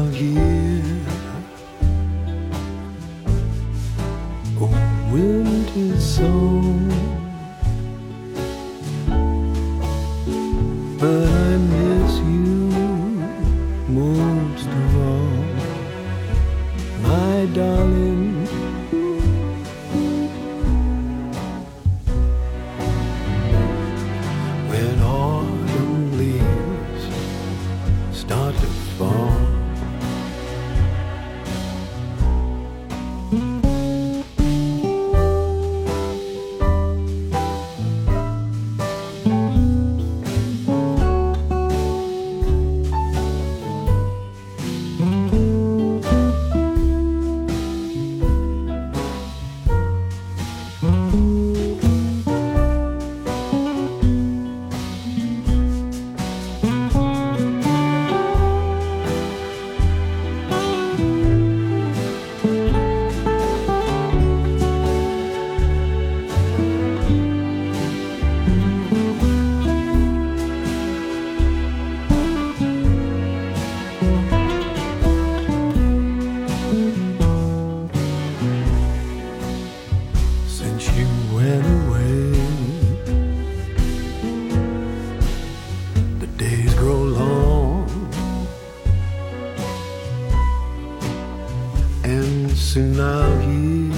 [0.07, 0.99] here.
[4.61, 6.88] Oh, winter so.
[92.55, 93.93] Soon I'll hear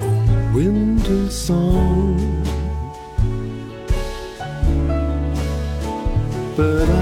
[0.00, 0.12] a
[0.54, 2.16] winter song.
[6.56, 6.97] But I